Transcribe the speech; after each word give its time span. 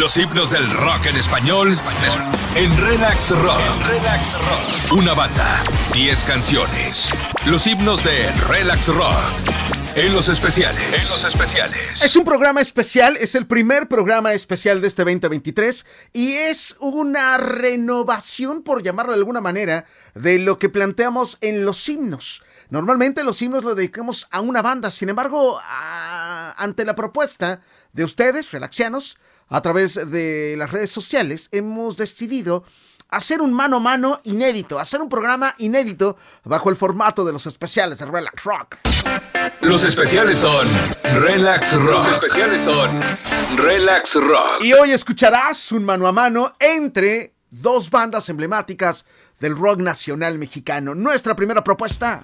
Los 0.00 0.16
himnos 0.16 0.50
del 0.50 0.66
rock 0.70 1.04
en 1.10 1.16
español 1.18 1.78
en 2.54 2.78
Relax 2.78 3.32
Rock. 3.32 3.86
Relax 3.86 4.32
Rock. 4.32 4.92
Una 4.98 5.12
banda, 5.12 5.62
10 5.92 6.24
canciones. 6.24 7.12
Los 7.44 7.66
himnos 7.66 8.02
de 8.02 8.32
Relax 8.48 8.88
Rock. 8.88 9.12
En 9.96 10.14
los 10.14 10.30
especiales. 10.30 10.82
En 10.82 10.92
los 10.92 11.22
especiales. 11.22 11.78
Es 12.00 12.16
un 12.16 12.24
programa 12.24 12.62
especial, 12.62 13.18
es 13.18 13.34
el 13.34 13.46
primer 13.46 13.88
programa 13.88 14.32
especial 14.32 14.80
de 14.80 14.86
este 14.86 15.04
2023 15.04 15.84
y 16.14 16.32
es 16.32 16.78
una 16.80 17.36
renovación, 17.36 18.62
por 18.62 18.82
llamarlo 18.82 19.12
de 19.12 19.18
alguna 19.18 19.42
manera, 19.42 19.84
de 20.14 20.38
lo 20.38 20.58
que 20.58 20.70
planteamos 20.70 21.36
en 21.42 21.66
los 21.66 21.86
himnos. 21.90 22.42
Normalmente 22.70 23.22
los 23.22 23.42
himnos 23.42 23.64
los 23.64 23.76
dedicamos 23.76 24.28
a 24.30 24.40
una 24.40 24.62
banda, 24.62 24.90
sin 24.90 25.10
embargo, 25.10 25.60
ante 26.56 26.86
la 26.86 26.94
propuesta 26.94 27.60
de 27.92 28.04
ustedes, 28.04 28.50
relaxianos, 28.50 29.18
a 29.50 29.60
través 29.60 29.94
de 29.94 30.54
las 30.56 30.70
redes 30.70 30.90
sociales, 30.90 31.48
hemos 31.52 31.96
decidido 31.96 32.64
hacer 33.08 33.42
un 33.42 33.52
mano 33.52 33.76
a 33.76 33.80
mano 33.80 34.20
inédito, 34.22 34.78
hacer 34.78 35.02
un 35.02 35.08
programa 35.08 35.54
inédito 35.58 36.16
bajo 36.44 36.70
el 36.70 36.76
formato 36.76 37.24
de 37.24 37.32
los 37.32 37.46
especiales 37.46 37.98
de 37.98 38.06
Relax 38.06 38.44
Rock. 38.44 38.76
Los 39.60 39.84
especiales 39.84 40.38
son 40.38 40.66
Relax 41.02 41.74
Rock. 41.74 42.06
Los 42.06 42.24
especiales 42.24 42.64
son 42.64 43.00
Relax 43.58 44.08
Rock. 44.14 44.64
Y 44.64 44.72
hoy 44.72 44.92
escucharás 44.92 45.72
un 45.72 45.84
mano 45.84 46.06
a 46.06 46.12
mano 46.12 46.54
entre 46.60 47.34
dos 47.50 47.90
bandas 47.90 48.28
emblemáticas 48.28 49.04
del 49.40 49.56
rock 49.56 49.80
nacional 49.80 50.38
mexicano. 50.38 50.94
Nuestra 50.94 51.34
primera 51.34 51.64
propuesta 51.64 52.22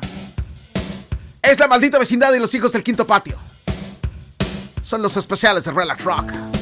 es 1.42 1.58
la 1.58 1.66
maldita 1.66 1.98
vecindad 1.98 2.32
y 2.34 2.38
los 2.38 2.54
hijos 2.54 2.72
del 2.72 2.84
quinto 2.84 3.04
patio. 3.06 3.36
Son 4.84 5.02
los 5.02 5.16
especiales 5.16 5.64
de 5.64 5.72
Relax 5.72 6.04
Rock. 6.04 6.55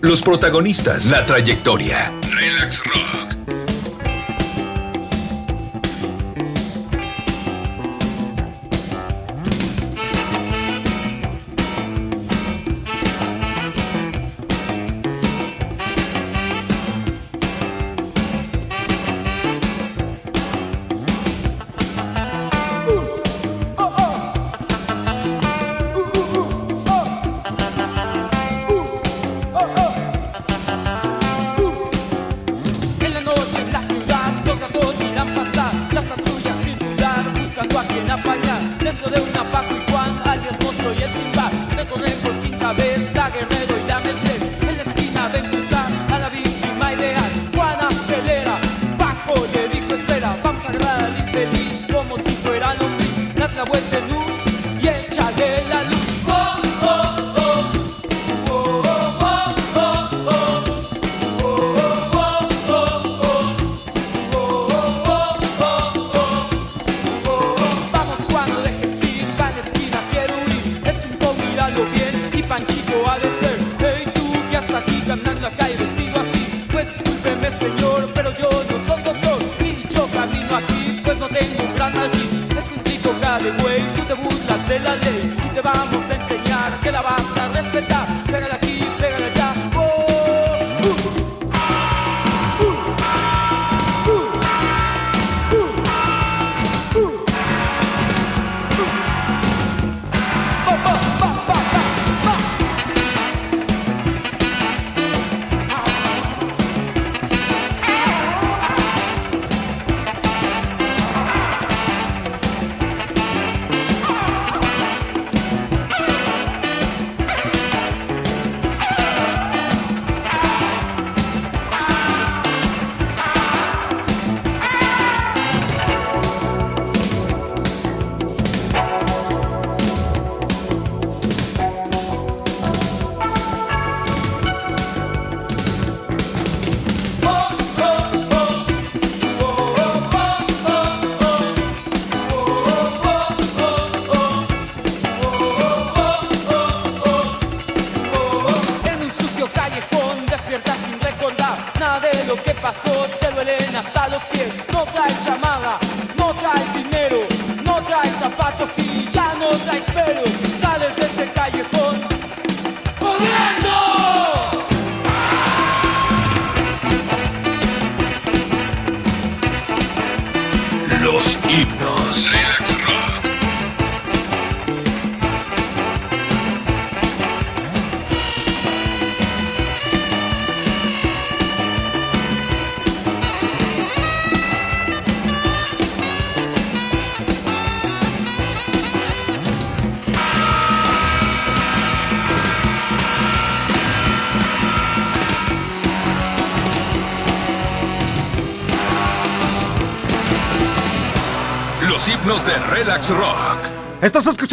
Los 0.00 0.22
protagonistas, 0.22 1.06
la 1.06 1.24
trayectoria. 1.24 2.12
Relax 2.30 2.84
Rock. 2.84 3.35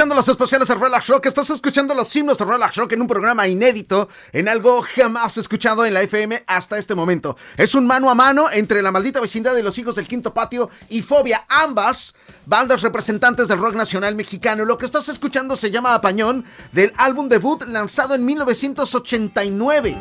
Escuchando 0.04 0.16
los 0.16 0.28
especiales 0.28 0.68
de 0.68 0.76
Relax 0.76 1.08
Rock, 1.08 1.28
estás 1.28 1.50
escuchando 1.50 1.96
los 1.96 2.14
himnos 2.14 2.38
de 2.38 2.44
Relax 2.44 2.76
Rock 2.76 2.92
en 2.92 3.00
un 3.00 3.08
programa 3.08 3.48
inédito, 3.48 4.10
en 4.34 4.50
algo 4.50 4.82
jamás 4.82 5.38
escuchado 5.38 5.86
en 5.86 5.94
la 5.94 6.02
FM 6.02 6.44
hasta 6.46 6.78
este 6.78 6.94
momento. 6.94 7.38
Es 7.56 7.74
un 7.74 7.88
mano 7.88 8.10
a 8.10 8.14
mano 8.14 8.52
entre 8.52 8.82
la 8.82 8.92
maldita 8.92 9.22
vecindad 9.22 9.56
de 9.56 9.64
los 9.64 9.78
hijos 9.78 9.96
del 9.96 10.06
quinto 10.06 10.34
patio 10.34 10.70
y 10.90 11.02
Fobia, 11.02 11.46
ambas 11.48 12.16
bandas 12.46 12.82
representantes 12.82 13.48
del 13.48 13.60
rock 13.60 13.76
nacional 13.76 14.14
mexicano. 14.16 14.66
Lo 14.66 14.78
que 14.78 14.88
estás 14.88 15.08
escuchando 15.08 15.56
se 15.56 15.72
llama 15.72 15.96
Apañón 15.96 16.44
del 16.74 16.92
álbum 16.98 17.30
debut 17.30 17.64
lanzado 17.66 18.14
en 18.14 18.26
1989. 18.26 19.98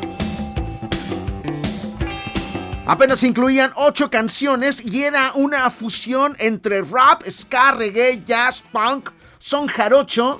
Apenas 2.85 3.23
incluían 3.23 3.71
ocho 3.75 4.09
canciones 4.09 4.83
y 4.83 5.03
era 5.03 5.31
una 5.35 5.71
fusión 5.71 6.35
entre 6.39 6.81
rap, 6.81 7.23
ska, 7.25 7.71
reggae, 7.71 8.21
jazz, 8.25 8.61
punk, 8.73 9.09
son 9.43 9.67
jarocho 9.67 10.39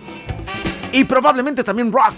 y 0.93 1.03
probablemente 1.03 1.61
también 1.61 1.91
rock. 1.91 2.13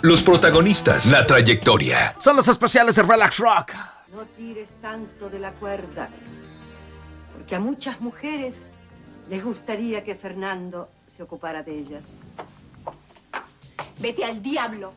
Los 0.00 0.22
protagonistas, 0.22 1.04
la 1.06 1.26
trayectoria. 1.26 2.16
Son 2.18 2.34
los 2.34 2.48
especiales 2.48 2.96
de 2.96 3.02
Relax 3.02 3.36
Rock. 3.36 3.74
No 4.10 4.22
tires 4.38 4.70
tanto 4.80 5.28
de 5.28 5.38
la 5.38 5.52
cuerda, 5.52 6.08
porque 7.34 7.54
a 7.54 7.60
muchas 7.60 8.00
mujeres 8.00 8.70
les 9.28 9.44
gustaría 9.44 10.02
que 10.02 10.14
Fernando 10.14 10.88
se 11.14 11.22
ocupara 11.22 11.62
de 11.62 11.78
ellas. 11.78 12.04
Vete 13.98 14.24
al 14.24 14.42
diablo. 14.42 14.94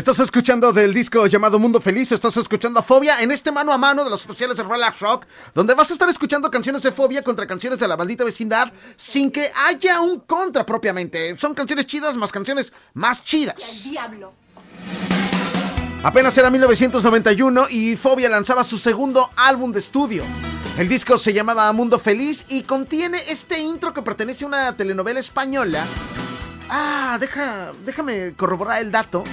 Estás 0.00 0.18
escuchando 0.18 0.72
del 0.72 0.94
disco 0.94 1.26
llamado 1.26 1.58
Mundo 1.58 1.78
Feliz, 1.78 2.10
estás 2.10 2.34
escuchando 2.38 2.80
a 2.80 2.82
Fobia 2.82 3.20
en 3.20 3.30
este 3.30 3.52
mano 3.52 3.70
a 3.70 3.76
mano 3.76 4.02
de 4.02 4.08
los 4.08 4.22
especiales 4.22 4.56
de 4.56 4.62
Relax 4.62 4.98
Rock, 4.98 5.26
donde 5.54 5.74
vas 5.74 5.90
a 5.90 5.92
estar 5.92 6.08
escuchando 6.08 6.50
canciones 6.50 6.80
de 6.80 6.90
Fobia 6.90 7.22
contra 7.22 7.46
canciones 7.46 7.78
de 7.78 7.86
la 7.86 7.98
maldita 7.98 8.24
vecindad 8.24 8.72
sin 8.96 9.30
que 9.30 9.50
haya 9.66 10.00
un 10.00 10.20
contra 10.20 10.64
propiamente. 10.64 11.36
Son 11.36 11.52
canciones 11.52 11.86
chidas 11.86 12.16
más 12.16 12.32
canciones 12.32 12.72
más 12.94 13.22
chidas. 13.22 13.84
El 13.84 13.90
diablo. 13.90 14.32
Apenas 16.02 16.38
era 16.38 16.48
1991 16.48 17.66
y 17.68 17.94
Fobia 17.96 18.30
lanzaba 18.30 18.64
su 18.64 18.78
segundo 18.78 19.28
álbum 19.36 19.70
de 19.70 19.80
estudio. 19.80 20.24
El 20.78 20.88
disco 20.88 21.18
se 21.18 21.34
llamaba 21.34 21.70
Mundo 21.74 21.98
Feliz 21.98 22.46
y 22.48 22.62
contiene 22.62 23.18
este 23.28 23.58
intro 23.58 23.92
que 23.92 24.00
pertenece 24.00 24.44
a 24.44 24.48
una 24.48 24.76
telenovela 24.78 25.20
española. 25.20 25.84
Ah, 26.70 27.18
deja, 27.20 27.72
déjame 27.84 28.32
corroborar 28.32 28.80
el 28.80 28.90
dato. 28.90 29.24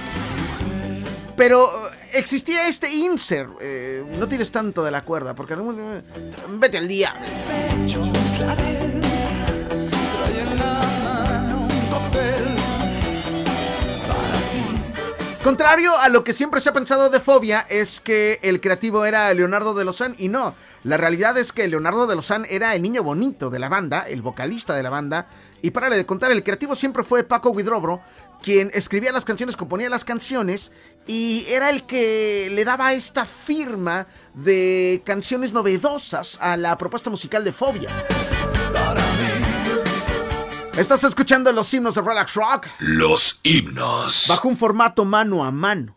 Pero 1.38 1.70
eh, 1.70 1.90
existía 2.14 2.68
este 2.68 2.92
insert. 2.92 3.52
Eh, 3.60 4.04
no 4.18 4.26
tires 4.26 4.50
tanto 4.50 4.82
de 4.82 4.90
la 4.90 5.04
cuerda, 5.04 5.34
porque 5.34 5.54
eh, 5.54 6.02
vete 6.58 6.76
al 6.76 6.88
día. 6.88 7.14
Contrario 15.44 15.96
a 15.96 16.08
lo 16.08 16.24
que 16.24 16.32
siempre 16.32 16.60
se 16.60 16.68
ha 16.68 16.72
pensado 16.72 17.08
de 17.08 17.20
Fobia, 17.20 17.64
es 17.70 18.00
que 18.00 18.40
el 18.42 18.60
creativo 18.60 19.06
era 19.06 19.32
Leonardo 19.32 19.72
de 19.72 19.84
Lozán 19.84 20.14
y 20.18 20.28
no. 20.28 20.54
La 20.82 20.96
realidad 20.96 21.38
es 21.38 21.52
que 21.52 21.68
Leonardo 21.68 22.06
de 22.06 22.16
Lozán 22.16 22.46
era 22.50 22.74
el 22.74 22.82
niño 22.82 23.02
bonito 23.02 23.48
de 23.48 23.58
la 23.58 23.68
banda, 23.68 24.04
el 24.08 24.20
vocalista 24.20 24.74
de 24.74 24.82
la 24.82 24.90
banda, 24.90 25.28
y 25.62 25.70
para 25.70 25.88
de 25.90 26.04
contar, 26.04 26.32
el 26.32 26.44
creativo 26.44 26.74
siempre 26.74 27.02
fue 27.02 27.24
Paco 27.24 27.50
Widrobro, 27.50 28.00
quien 28.42 28.70
escribía 28.74 29.12
las 29.12 29.24
canciones, 29.24 29.56
componía 29.56 29.88
las 29.88 30.04
canciones 30.04 30.72
y 31.06 31.44
era 31.48 31.70
el 31.70 31.84
que 31.84 32.50
le 32.52 32.64
daba 32.64 32.92
esta 32.92 33.24
firma 33.24 34.06
de 34.34 35.02
canciones 35.04 35.52
novedosas 35.52 36.38
a 36.40 36.56
la 36.56 36.76
propuesta 36.78 37.10
musical 37.10 37.44
de 37.44 37.52
Fobia. 37.52 37.90
Estás 40.76 41.02
escuchando 41.02 41.52
los 41.52 41.74
himnos 41.74 41.94
de 41.96 42.02
Relax 42.02 42.34
Rock. 42.34 42.68
Los 42.78 43.40
himnos. 43.42 44.26
Bajo 44.28 44.46
un 44.46 44.56
formato 44.56 45.04
mano 45.04 45.44
a 45.44 45.50
mano. 45.50 45.96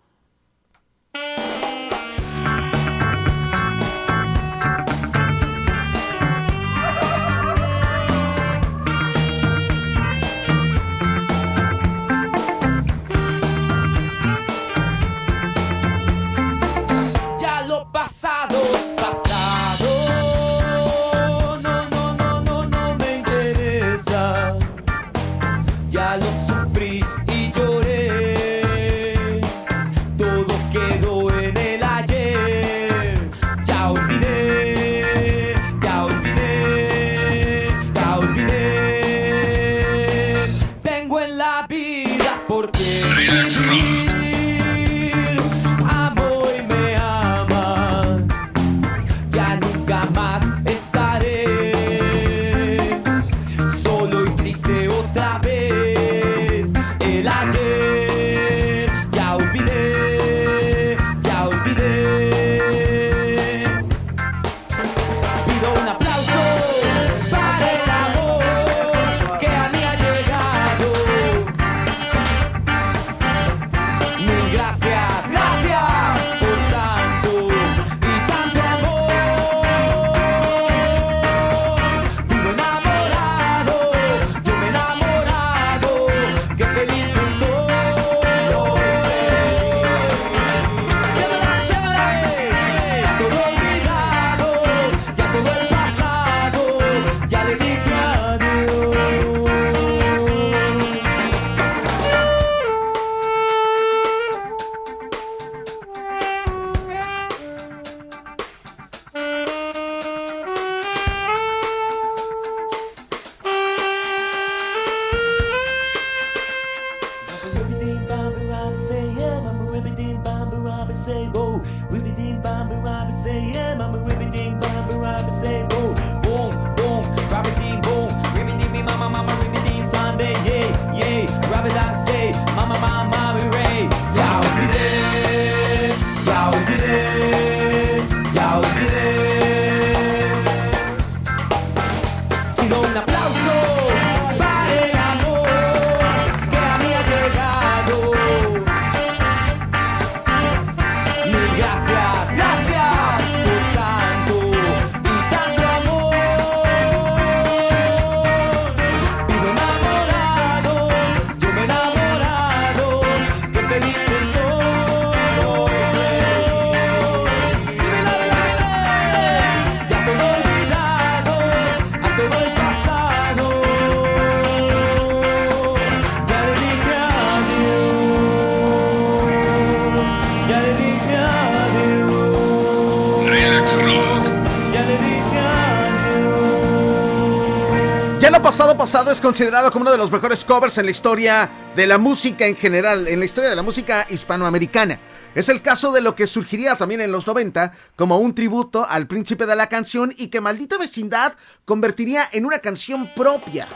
Pasado 188.92 189.12
es 189.12 189.22
considerado 189.22 189.72
como 189.72 189.84
uno 189.84 189.92
de 189.94 189.98
los 189.98 190.12
mejores 190.12 190.44
covers 190.44 190.78
en 190.78 190.84
la 190.84 190.92
historia 190.92 191.50
de 191.78 191.88
la 191.88 191.98
música 191.98 192.46
en 192.46 192.58
general, 192.58 193.08
en 193.08 193.20
la 193.20 193.24
historia 193.24 193.50
de 193.50 193.56
la 193.56 193.64
música 193.64 194.06
hispanoamericana. 194.10 195.00
Es 195.34 195.48
el 195.48 195.62
caso 195.62 195.94
de 195.94 196.02
lo 196.02 196.14
que 196.14 196.28
surgiría 196.28 196.76
también 196.76 197.00
en 197.00 197.10
los 197.10 197.26
90 197.26 197.72
como 197.96 198.18
un 198.18 198.36
tributo 198.36 198.86
al 198.86 199.08
príncipe 199.08 199.46
de 199.46 199.56
la 199.56 199.68
canción 199.68 200.14
y 200.18 200.28
que 200.28 200.42
Maldita 200.42 200.78
Vecindad 200.78 201.36
convertiría 201.64 202.28
en 202.34 202.46
una 202.46 202.60
canción 202.60 203.10
propia. 203.16 203.70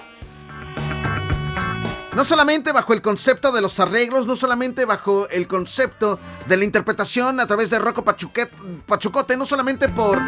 No 2.13 2.25
solamente 2.25 2.73
bajo 2.73 2.91
el 2.91 3.01
concepto 3.01 3.53
de 3.53 3.61
los 3.61 3.79
arreglos, 3.79 4.27
no 4.27 4.35
solamente 4.35 4.83
bajo 4.83 5.29
el 5.29 5.47
concepto 5.47 6.19
de 6.45 6.57
la 6.57 6.65
interpretación 6.65 7.39
a 7.39 7.47
través 7.47 7.69
de 7.69 7.79
Rocco 7.79 8.03
Pachucote, 8.03 9.37
no 9.37 9.45
solamente 9.45 9.87
por 9.87 10.19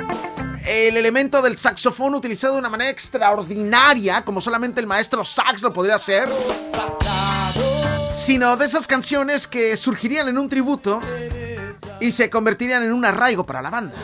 el 0.68 0.98
elemento 0.98 1.42
del 1.42 1.58
saxofón 1.58 2.14
utilizado 2.14 2.54
de 2.54 2.60
una 2.60 2.70
manera 2.70 2.92
extraordinaria, 2.92 4.26
como 4.26 4.42
solamente 4.42 4.82
el 4.82 4.88
maestro 4.88 5.24
sax 5.24 5.62
lo 5.62 5.72
podría 5.72 5.96
hacer, 5.96 6.28
sino 8.14 8.58
de 8.58 8.66
esas 8.66 8.86
canciones 8.86 9.48
que 9.48 9.78
surgirían 9.78 10.28
en 10.28 10.38
un 10.38 10.50
tributo 10.50 11.00
y 12.02 12.12
se 12.12 12.30
convertirían 12.30 12.84
en 12.84 12.92
un 12.92 13.06
arraigo 13.06 13.46
para 13.46 13.62
la 13.62 13.70
banda. 13.70 13.96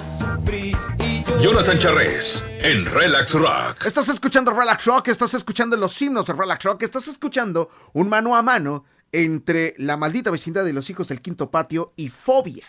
Jonathan 1.42 1.78
Charres 1.78 2.46
en 2.48 2.86
Relax 2.86 3.34
Rock. 3.34 3.86
Estás 3.86 4.08
escuchando 4.08 4.54
Relax 4.54 4.86
Rock, 4.86 5.10
estás 5.10 5.34
escuchando 5.34 5.76
los 5.76 6.02
himnos 6.02 6.28
de 6.28 6.34
Relax 6.34 6.64
Rock, 6.64 6.84
estás 6.84 7.10
escuchando 7.10 7.70
un 7.92 8.08
mano 8.08 8.38
a 8.38 8.42
mano 8.42 8.86
entre 9.12 9.76
la 9.78 9.98
maldita 9.98 10.32
vecindad 10.32 10.64
de 10.64 10.74
los 10.74 10.90
hijos 10.90 11.10
del 11.10 11.22
quinto 11.22 11.52
patio 11.52 11.92
y 11.98 12.08
Fobia. 12.08 12.66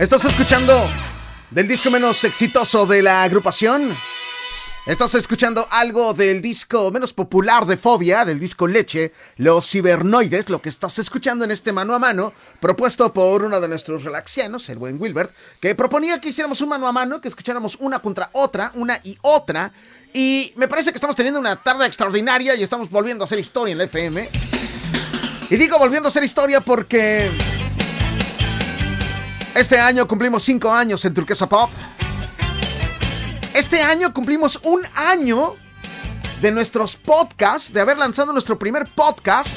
Estás 0.00 0.24
escuchando 0.24 0.88
del 1.50 1.68
disco 1.68 1.90
menos 1.90 2.24
exitoso 2.24 2.86
de 2.86 3.02
la 3.02 3.22
agrupación. 3.22 3.94
Estás 4.86 5.14
escuchando 5.14 5.66
algo 5.70 6.14
del 6.14 6.40
disco 6.40 6.90
menos 6.90 7.12
popular 7.12 7.66
de 7.66 7.76
Fobia, 7.76 8.24
del 8.24 8.40
disco 8.40 8.66
Leche, 8.66 9.12
Los 9.36 9.68
Cibernoides, 9.68 10.48
lo 10.48 10.62
que 10.62 10.70
estás 10.70 10.98
escuchando 10.98 11.44
en 11.44 11.50
este 11.50 11.74
mano 11.74 11.94
a 11.94 11.98
mano, 11.98 12.32
propuesto 12.62 13.12
por 13.12 13.44
uno 13.44 13.60
de 13.60 13.68
nuestros 13.68 14.02
relaxianos, 14.02 14.70
el 14.70 14.78
buen 14.78 14.98
Wilbert, 14.98 15.34
que 15.60 15.74
proponía 15.74 16.18
que 16.18 16.30
hiciéramos 16.30 16.62
un 16.62 16.70
mano 16.70 16.88
a 16.88 16.92
mano, 16.92 17.20
que 17.20 17.28
escucháramos 17.28 17.76
una 17.78 17.98
contra 17.98 18.30
otra, 18.32 18.72
una 18.76 19.00
y 19.04 19.18
otra, 19.20 19.70
y 20.14 20.54
me 20.56 20.66
parece 20.66 20.92
que 20.92 20.96
estamos 20.96 21.14
teniendo 21.14 21.38
una 21.38 21.56
tarde 21.56 21.84
extraordinaria 21.86 22.54
y 22.54 22.62
estamos 22.62 22.88
volviendo 22.88 23.24
a 23.24 23.26
hacer 23.26 23.38
historia 23.38 23.72
en 23.72 23.78
la 23.78 23.84
FM. 23.84 24.30
Y 25.50 25.56
digo 25.56 25.78
volviendo 25.78 26.06
a 26.06 26.10
hacer 26.10 26.24
historia 26.24 26.62
porque 26.62 27.30
este 29.54 29.78
año 29.78 30.06
cumplimos 30.06 30.42
5 30.44 30.72
años 30.72 31.04
en 31.04 31.14
Turquesa 31.14 31.48
Pop. 31.48 31.70
Este 33.54 33.82
año 33.82 34.14
cumplimos 34.14 34.60
un 34.62 34.82
año 34.94 35.56
de 36.40 36.52
nuestros 36.52 36.96
podcasts, 36.96 37.72
de 37.72 37.80
haber 37.80 37.98
lanzado 37.98 38.32
nuestro 38.32 38.58
primer 38.58 38.86
podcast. 38.86 39.48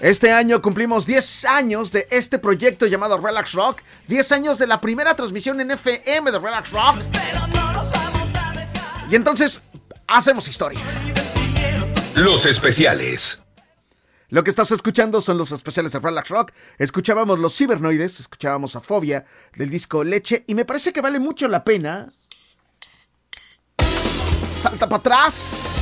Este 0.00 0.32
año 0.32 0.60
cumplimos 0.60 1.06
10 1.06 1.44
años 1.46 1.92
de 1.92 2.06
este 2.10 2.38
proyecto 2.38 2.86
llamado 2.86 3.16
Relax 3.16 3.52
Rock, 3.52 3.80
10 4.08 4.32
años 4.32 4.58
de 4.58 4.66
la 4.66 4.80
primera 4.80 5.14
transmisión 5.14 5.60
en 5.60 5.70
FM 5.70 6.30
de 6.30 6.38
Relax 6.38 6.70
Rock. 6.72 6.98
Y 9.10 9.14
entonces 9.14 9.60
hacemos 10.06 10.48
historia. 10.48 10.80
Los 12.16 12.44
especiales. 12.44 13.43
Lo 14.34 14.42
que 14.42 14.50
estás 14.50 14.72
escuchando 14.72 15.20
son 15.20 15.38
los 15.38 15.52
especiales 15.52 15.92
de 15.92 16.00
Relax 16.00 16.28
Rock. 16.28 16.50
Escuchábamos 16.76 17.38
los 17.38 17.56
cibernoides, 17.56 18.18
escuchábamos 18.18 18.74
a 18.74 18.80
Fobia 18.80 19.24
del 19.54 19.70
disco 19.70 20.02
Leche 20.02 20.42
y 20.48 20.56
me 20.56 20.64
parece 20.64 20.92
que 20.92 21.00
vale 21.00 21.20
mucho 21.20 21.46
la 21.46 21.62
pena. 21.62 22.08
Salta 24.60 24.88
para 24.88 24.98
atrás. 24.98 25.76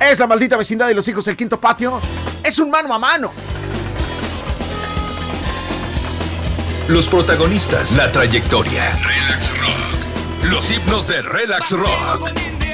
Es 0.00 0.18
la 0.18 0.26
maldita 0.26 0.56
vecindad 0.56 0.88
de 0.88 0.94
los 0.94 1.06
hijos 1.08 1.26
del 1.26 1.36
quinto 1.36 1.60
patio. 1.60 2.00
Es 2.42 2.58
un 2.58 2.70
mano 2.70 2.94
a 2.94 2.98
mano. 2.98 3.34
Los 6.88 7.06
protagonistas, 7.06 7.92
la 7.96 8.10
trayectoria. 8.12 8.92
Relax 8.92 9.58
Rock. 9.58 10.50
Los 10.50 10.70
himnos 10.70 11.06
de 11.06 11.20
Relax 11.20 11.72
Rock. 11.72 12.71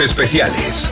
Especiales. 0.00 0.90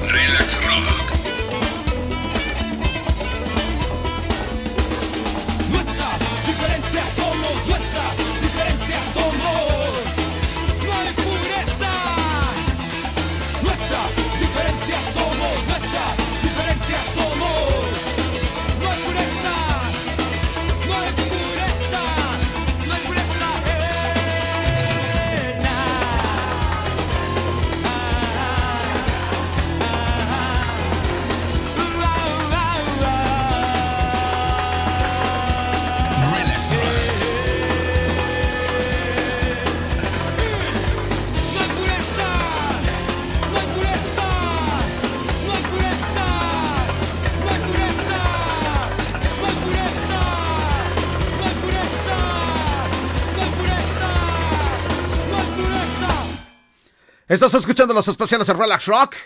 Estás 57.35 57.53
escuchando 57.55 57.93
los 57.93 58.07
especiales 58.07 58.47
de 58.47 58.53
Relax 58.53 58.87
Rock. 58.87 59.17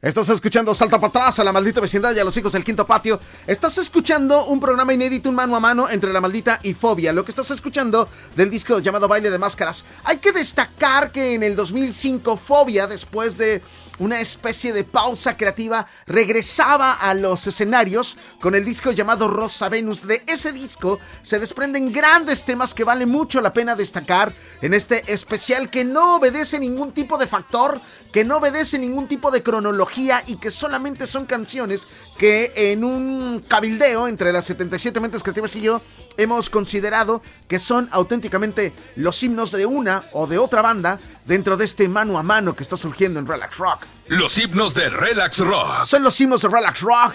Estás 0.00 0.28
escuchando 0.28 0.72
Salta 0.76 1.00
para 1.00 1.08
atrás 1.08 1.40
a 1.40 1.44
la 1.44 1.52
maldita 1.52 1.80
vecindad 1.80 2.14
y 2.14 2.20
a 2.20 2.24
los 2.24 2.36
hijos 2.36 2.52
del 2.52 2.62
quinto 2.62 2.86
patio. 2.86 3.18
Estás 3.48 3.78
escuchando 3.78 4.44
un 4.44 4.60
programa 4.60 4.94
inédito, 4.94 5.28
un 5.28 5.34
mano 5.34 5.56
a 5.56 5.58
mano 5.58 5.90
entre 5.90 6.12
la 6.12 6.20
maldita 6.20 6.60
y 6.62 6.72
Fobia. 6.72 7.12
Lo 7.12 7.24
que 7.24 7.32
estás 7.32 7.50
escuchando 7.50 8.08
del 8.36 8.48
disco 8.48 8.78
llamado 8.78 9.08
Baile 9.08 9.28
de 9.28 9.40
Máscaras. 9.40 9.84
Hay 10.04 10.18
que 10.18 10.30
destacar 10.30 11.10
que 11.10 11.34
en 11.34 11.42
el 11.42 11.56
2005 11.56 12.36
Fobia, 12.36 12.86
después 12.86 13.38
de 13.38 13.60
una 14.02 14.20
especie 14.20 14.72
de 14.72 14.82
pausa 14.82 15.36
creativa, 15.36 15.86
regresaba 16.06 16.94
a 16.94 17.14
los 17.14 17.46
escenarios 17.46 18.16
con 18.40 18.56
el 18.56 18.64
disco 18.64 18.90
llamado 18.90 19.28
Rosa 19.28 19.68
Venus. 19.68 20.04
De 20.04 20.22
ese 20.26 20.50
disco 20.52 20.98
se 21.22 21.38
desprenden 21.38 21.92
grandes 21.92 22.44
temas 22.44 22.74
que 22.74 22.82
vale 22.82 23.06
mucho 23.06 23.40
la 23.40 23.52
pena 23.52 23.76
destacar 23.76 24.32
en 24.60 24.74
este 24.74 25.12
especial 25.12 25.70
que 25.70 25.84
no 25.84 26.16
obedece 26.16 26.58
ningún 26.58 26.92
tipo 26.92 27.16
de 27.16 27.28
factor, 27.28 27.80
que 28.12 28.24
no 28.24 28.38
obedece 28.38 28.76
ningún 28.76 29.06
tipo 29.06 29.30
de 29.30 29.44
cronología 29.44 30.24
y 30.26 30.36
que 30.36 30.50
solamente 30.50 31.06
son 31.06 31.26
canciones 31.26 31.86
que 32.18 32.52
en 32.56 32.82
un 32.82 33.44
cabildeo 33.46 34.08
entre 34.08 34.32
las 34.32 34.46
77 34.46 34.98
mentes 34.98 35.22
creativas 35.22 35.54
y 35.54 35.60
yo 35.60 35.80
hemos 36.16 36.50
considerado 36.50 37.22
que 37.48 37.58
son 37.58 37.88
auténticamente 37.92 38.72
los 38.96 39.22
himnos 39.22 39.52
de 39.52 39.64
una 39.64 40.04
o 40.12 40.26
de 40.26 40.38
otra 40.38 40.60
banda 40.60 40.98
dentro 41.24 41.56
de 41.56 41.64
este 41.64 41.88
mano 41.88 42.18
a 42.18 42.22
mano 42.22 42.54
que 42.54 42.62
está 42.62 42.76
surgiendo 42.76 43.20
en 43.20 43.26
Relax 43.26 43.58
Rock. 43.58 43.86
Los 44.08 44.36
himnos 44.38 44.74
de 44.74 44.90
Relax 44.90 45.38
Rock. 45.38 45.86
Son 45.86 46.02
los 46.02 46.20
himnos 46.20 46.42
de 46.42 46.48
Relax 46.48 46.80
Rock. 46.80 47.14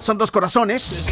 Son 0.00 0.18
dos 0.18 0.30
corazones. 0.30 1.08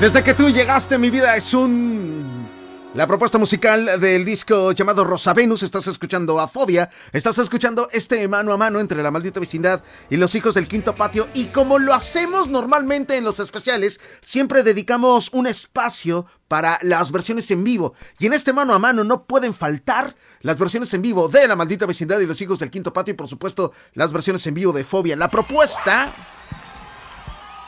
Desde 0.00 0.22
que 0.24 0.32
tú 0.32 0.48
llegaste, 0.48 0.96
mi 0.96 1.10
vida 1.10 1.36
es 1.36 1.52
un... 1.52 2.48
La 2.94 3.06
propuesta 3.06 3.36
musical 3.36 4.00
del 4.00 4.24
disco 4.24 4.72
llamado 4.72 5.04
Rosa 5.04 5.34
Venus, 5.34 5.62
estás 5.62 5.86
escuchando 5.88 6.40
a 6.40 6.48
Fobia, 6.48 6.88
estás 7.12 7.36
escuchando 7.36 7.86
este 7.92 8.26
mano 8.26 8.54
a 8.54 8.56
mano 8.56 8.80
entre 8.80 9.02
la 9.02 9.10
maldita 9.10 9.40
vecindad 9.40 9.84
y 10.08 10.16
los 10.16 10.34
hijos 10.34 10.54
del 10.54 10.66
quinto 10.66 10.94
patio. 10.94 11.28
Y 11.34 11.48
como 11.48 11.78
lo 11.78 11.92
hacemos 11.92 12.48
normalmente 12.48 13.18
en 13.18 13.24
los 13.24 13.40
especiales, 13.40 14.00
siempre 14.22 14.62
dedicamos 14.62 15.28
un 15.34 15.46
espacio 15.46 16.24
para 16.48 16.78
las 16.80 17.12
versiones 17.12 17.50
en 17.50 17.62
vivo. 17.62 17.92
Y 18.18 18.24
en 18.24 18.32
este 18.32 18.54
mano 18.54 18.72
a 18.72 18.78
mano 18.78 19.04
no 19.04 19.24
pueden 19.24 19.52
faltar 19.52 20.16
las 20.40 20.58
versiones 20.58 20.94
en 20.94 21.02
vivo 21.02 21.28
de 21.28 21.46
la 21.46 21.56
maldita 21.56 21.84
vecindad 21.84 22.20
y 22.20 22.26
los 22.26 22.40
hijos 22.40 22.58
del 22.58 22.70
quinto 22.70 22.94
patio 22.94 23.12
y 23.12 23.18
por 23.18 23.28
supuesto 23.28 23.72
las 23.92 24.14
versiones 24.14 24.46
en 24.46 24.54
vivo 24.54 24.72
de 24.72 24.82
Fobia. 24.82 25.14
La 25.14 25.30
propuesta... 25.30 26.10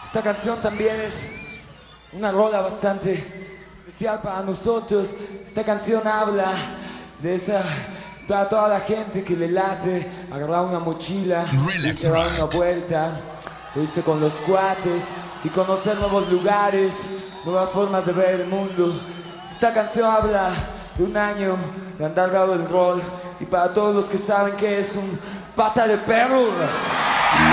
Esta 0.07 0.23
canción 0.23 0.61
también 0.63 0.99
es 1.01 1.42
una 2.13 2.31
rola 2.31 2.61
bastante 2.61 3.13
especial 3.87 4.21
para 4.23 4.43
nosotros. 4.43 5.15
Esta 5.47 5.65
canción 5.65 6.07
habla 6.07 6.53
de 7.21 7.35
esa 7.35 7.63
toda, 8.27 8.49
toda 8.49 8.69
la 8.69 8.81
gente 8.81 9.25
que 9.25 9.37
le 9.37 9.49
late 9.49 10.11
agarrar 10.31 10.65
una 10.65 10.79
mochila, 10.79 11.45
irse 11.85 12.09
a 12.09 12.13
dar 12.13 12.27
una 12.37 12.45
vuelta, 12.45 13.21
irse 13.77 14.03
con 14.03 14.21
los 14.21 14.35
cuates 14.37 15.05
y 15.45 15.49
conocer 15.49 15.97
nuevos 15.99 16.31
lugares, 16.31 16.95
nuevas 17.45 17.71
formas 17.71 18.07
de 18.07 18.13
ver 18.13 18.41
el 18.43 18.49
mundo. 18.49 18.93
Esta 19.51 19.73
canción 19.73 20.11
habla 20.11 20.51
de 20.97 21.05
un 21.05 21.17
año 21.17 21.57
de 21.99 22.05
andar 22.05 22.31
dado 22.31 22.55
el 22.55 22.69
rol 22.69 23.03
y 23.41 23.45
para 23.47 23.73
todos 23.73 23.95
los 23.95 24.07
que 24.07 24.19
saben 24.19 24.55
que 24.57 24.81
es 24.81 24.97
un 24.97 25.19
pata 25.57 25.87
de 25.87 25.97
perro. 25.99 26.43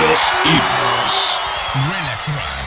Los 0.00 0.32
himnos. 0.44 1.40
Relax 1.72 2.59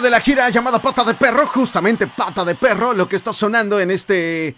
de 0.00 0.10
la 0.10 0.20
gira 0.20 0.48
llamada 0.50 0.80
Pata 0.80 1.04
de 1.04 1.14
Perro, 1.14 1.46
justamente 1.46 2.06
Pata 2.06 2.44
de 2.44 2.54
Perro, 2.54 2.92
lo 2.92 3.08
que 3.08 3.16
está 3.16 3.32
sonando 3.32 3.80
en 3.80 3.90
este 3.90 4.54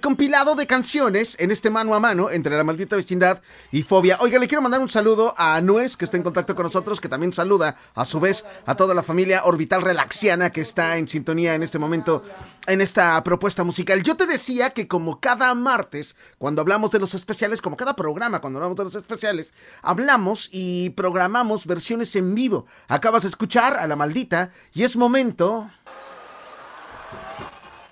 compilado 0.00 0.54
de 0.54 0.66
canciones 0.66 1.36
en 1.38 1.50
este 1.50 1.70
mano 1.70 1.94
a 1.94 2.00
mano 2.00 2.30
entre 2.30 2.56
la 2.56 2.64
maldita 2.64 2.96
vecindad 2.96 3.40
y 3.72 3.82
fobia. 3.82 4.18
Oiga, 4.20 4.38
le 4.38 4.48
quiero 4.48 4.62
mandar 4.62 4.80
un 4.80 4.88
saludo 4.88 5.34
a 5.36 5.60
Nuez, 5.60 5.96
que 5.96 6.04
está 6.04 6.16
en 6.16 6.22
contacto 6.22 6.54
con 6.54 6.64
nosotros, 6.64 7.00
que 7.00 7.08
también 7.08 7.32
saluda 7.32 7.76
a 7.94 8.04
su 8.04 8.20
vez 8.20 8.44
a 8.66 8.74
toda 8.74 8.94
la 8.94 9.02
familia 9.02 9.44
orbital 9.44 9.82
relaxiana 9.82 10.50
que 10.50 10.60
está 10.60 10.96
en 10.96 11.08
sintonía 11.08 11.54
en 11.54 11.62
este 11.62 11.78
momento 11.78 12.22
en 12.66 12.80
esta 12.80 13.22
propuesta 13.24 13.64
musical. 13.64 14.02
Yo 14.02 14.16
te 14.16 14.26
decía 14.26 14.70
que 14.70 14.88
como 14.88 15.20
cada 15.20 15.54
martes, 15.54 16.16
cuando 16.38 16.62
hablamos 16.62 16.90
de 16.90 16.98
los 16.98 17.14
especiales, 17.14 17.62
como 17.62 17.76
cada 17.76 17.96
programa, 17.96 18.40
cuando 18.40 18.58
hablamos 18.58 18.76
de 18.76 18.84
los 18.84 18.94
especiales, 18.94 19.52
hablamos 19.82 20.48
y 20.52 20.90
programamos 20.90 21.66
versiones 21.66 22.14
en 22.16 22.34
vivo. 22.34 22.66
Acabas 22.88 23.22
de 23.22 23.28
escuchar 23.28 23.76
a 23.76 23.86
la 23.86 23.96
maldita 23.96 24.50
y 24.74 24.82
es 24.82 24.96
momento... 24.96 25.70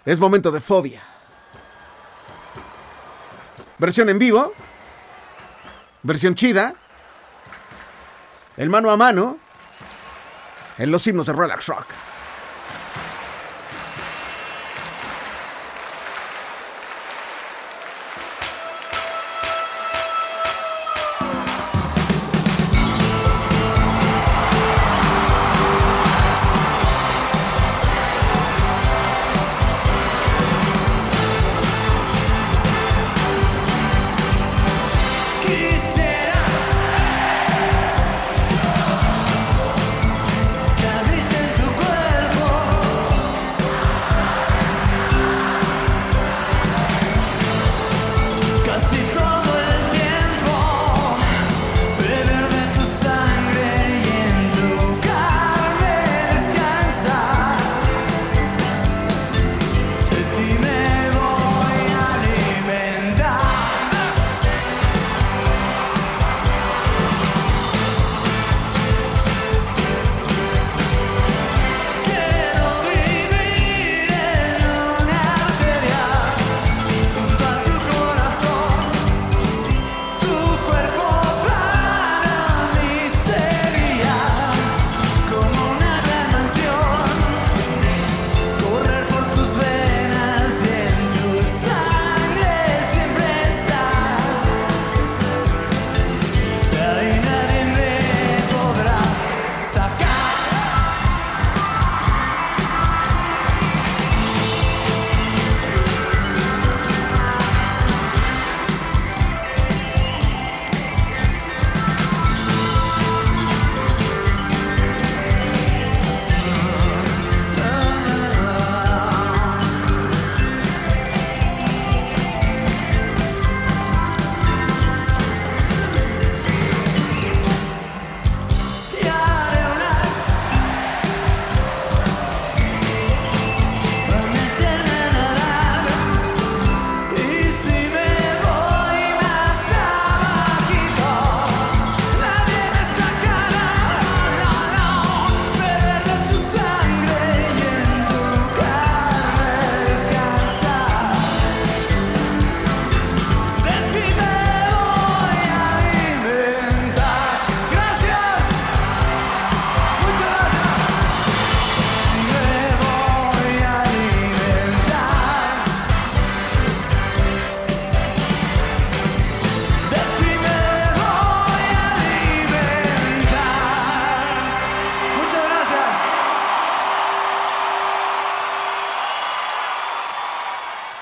Es 0.05 0.21
momento 0.21 0.53
de 0.53 0.61
fobia. 0.61 1.16
Versión 3.79 4.09
en 4.09 4.19
vivo. 4.19 4.53
Versión 6.03 6.35
chida. 6.35 6.75
El 8.57 8.71
mano 8.71 8.91
a 8.91 8.97
mano. 8.97 9.39
En 10.79 10.91
los 10.91 11.07
himnos 11.07 11.27
de 11.27 11.33
Relax 11.33 11.67
Rock. 11.67 11.87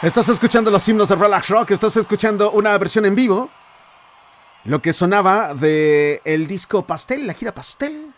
Estás 0.04 0.28
escuchando 0.28 0.70
los 0.70 0.86
himnos 0.86 1.08
de 1.08 1.16
Relax 1.16 1.48
Rock, 1.48 1.70
estás 1.70 1.96
escuchando 1.96 2.50
una 2.50 2.76
versión 2.76 3.06
en 3.06 3.14
vivo. 3.14 3.48
Lo 4.66 4.82
que 4.82 4.92
sonaba 4.92 5.54
de 5.54 6.20
el 6.26 6.46
disco 6.46 6.86
Pastel, 6.86 7.26
la 7.26 7.32
gira 7.32 7.54
Pastel. 7.54 8.12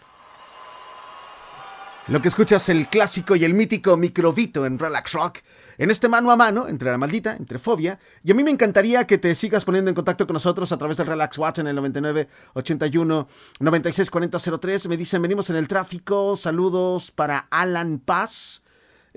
Lo 2.08 2.20
que 2.20 2.26
escuchas 2.26 2.68
el 2.70 2.88
clásico 2.88 3.36
y 3.36 3.44
el 3.44 3.54
mítico 3.54 3.96
Microvito 3.96 4.66
en 4.66 4.80
Relax 4.80 5.12
Rock. 5.12 5.38
En 5.78 5.92
este 5.92 6.08
mano 6.08 6.32
a 6.32 6.36
mano, 6.36 6.66
entre 6.66 6.90
la 6.90 6.98
maldita, 6.98 7.36
entre 7.36 7.60
fobia. 7.60 8.00
Y 8.24 8.32
a 8.32 8.34
mí 8.34 8.42
me 8.42 8.50
encantaría 8.50 9.06
que 9.06 9.18
te 9.18 9.32
sigas 9.36 9.64
poniendo 9.64 9.88
en 9.88 9.94
contacto 9.94 10.26
con 10.26 10.34
nosotros 10.34 10.72
a 10.72 10.78
través 10.78 10.96
del 10.96 11.06
Relax 11.06 11.38
Watch 11.38 11.60
en 11.60 11.68
el 11.68 11.76
99 11.76 12.28
81 12.54 13.28
96 13.60 14.10
40 14.10 14.38
03. 14.58 14.88
Me 14.88 14.96
dicen, 14.96 15.22
venimos 15.22 15.50
en 15.50 15.56
el 15.56 15.68
tráfico. 15.68 16.34
Saludos 16.34 17.12
para 17.12 17.46
Alan 17.48 18.00
Paz 18.00 18.64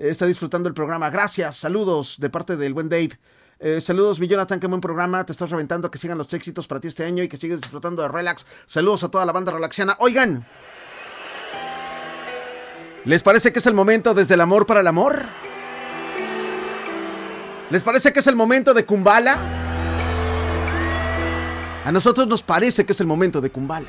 está 0.08 0.26
disfrutando 0.26 0.68
el 0.68 0.74
programa. 0.74 1.10
Gracias, 1.10 1.56
saludos 1.56 2.16
de 2.18 2.30
parte 2.30 2.56
del 2.56 2.72
buen 2.72 2.88
Dave. 2.88 3.18
Eh, 3.58 3.82
saludos, 3.82 4.18
mi 4.18 4.26
Jonathan, 4.26 4.58
qué 4.58 4.66
buen 4.66 4.80
programa. 4.80 5.24
Te 5.26 5.32
estás 5.32 5.50
reventando. 5.50 5.90
Que 5.90 5.98
sigan 5.98 6.16
los 6.16 6.32
éxitos 6.32 6.66
para 6.66 6.80
ti 6.80 6.88
este 6.88 7.04
año 7.04 7.22
y 7.22 7.28
que 7.28 7.36
sigas 7.36 7.60
disfrutando 7.60 8.02
de 8.02 8.08
Relax. 8.08 8.46
Saludos 8.64 9.04
a 9.04 9.10
toda 9.10 9.26
la 9.26 9.32
banda 9.32 9.52
relaxiana. 9.52 9.96
Oigan, 9.98 10.46
¿les 13.04 13.22
parece 13.22 13.52
que 13.52 13.58
es 13.58 13.66
el 13.66 13.74
momento 13.74 14.14
desde 14.14 14.34
el 14.34 14.40
amor 14.40 14.64
para 14.64 14.80
el 14.80 14.86
amor? 14.86 15.26
¿Les 17.68 17.82
parece 17.82 18.12
que 18.12 18.20
es 18.20 18.26
el 18.26 18.36
momento 18.36 18.72
de 18.72 18.86
Kumbala? 18.86 19.38
A 21.84 21.92
nosotros 21.92 22.26
nos 22.26 22.42
parece 22.42 22.86
que 22.86 22.92
es 22.92 23.00
el 23.00 23.06
momento 23.06 23.42
de 23.42 23.50
Kumbala. 23.50 23.88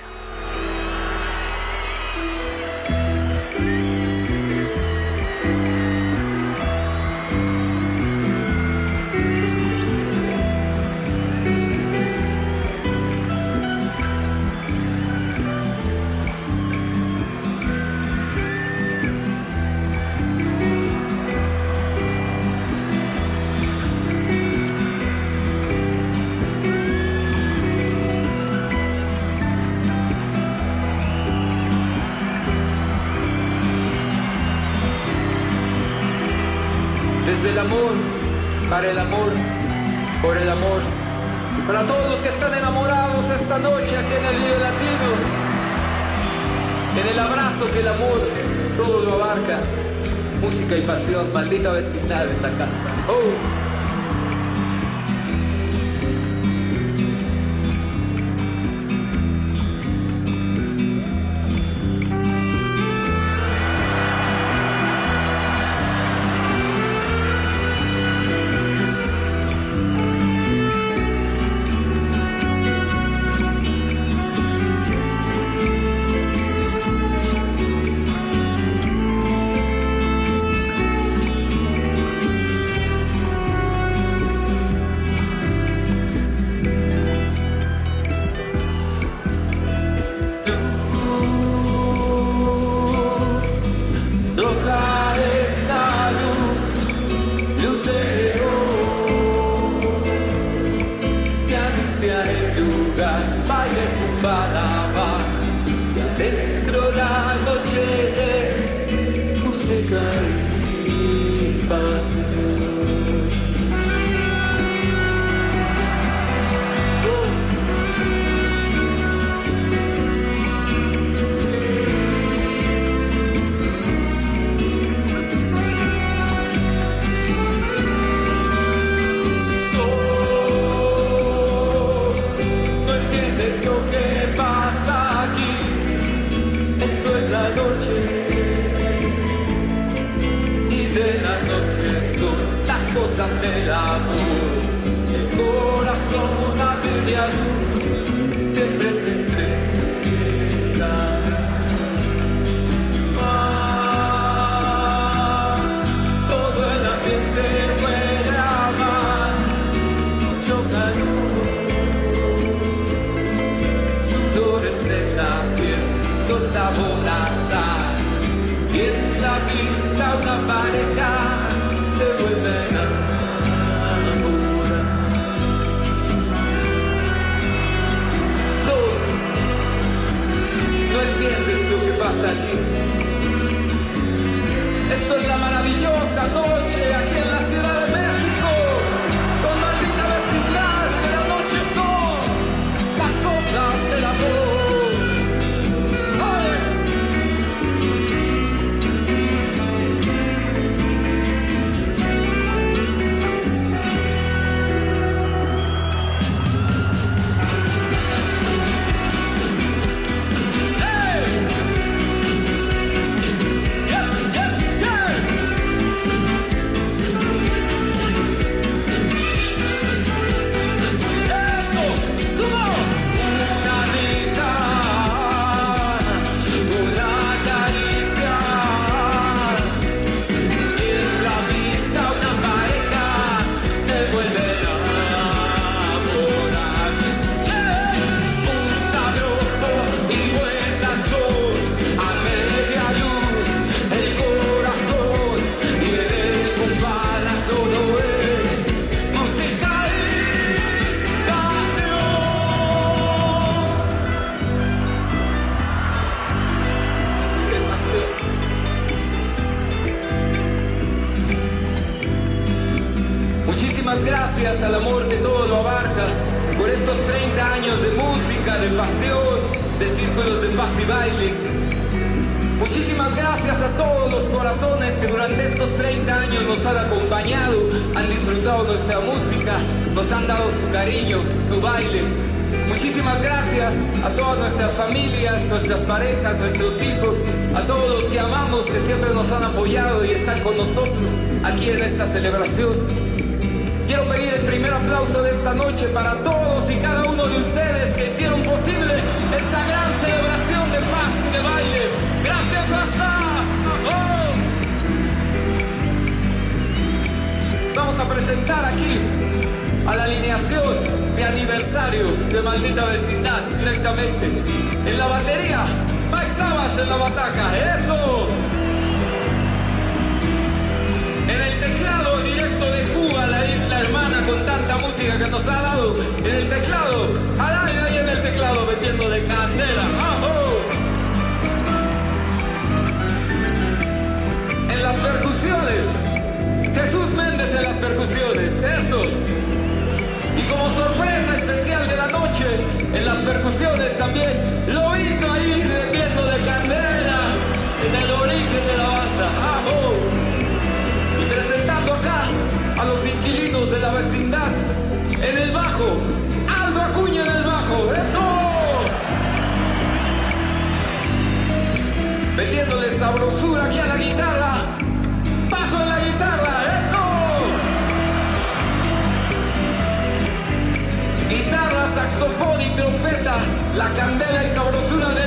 la 373.76 373.94
candela 373.94 374.44
y 374.44 374.48
sabrosura 374.48 375.10
de 375.14 375.21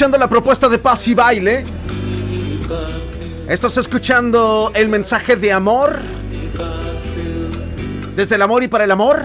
escuchando 0.00 0.16
la 0.16 0.30
propuesta 0.30 0.66
de 0.70 0.78
paz 0.78 1.08
y 1.08 1.14
baile. 1.14 1.62
Estás 3.46 3.76
escuchando 3.76 4.72
el 4.74 4.88
mensaje 4.88 5.36
de 5.36 5.52
amor. 5.52 5.98
Desde 8.16 8.36
el 8.36 8.40
amor 8.40 8.62
y 8.62 8.68
para 8.68 8.84
el 8.84 8.92
amor. 8.92 9.22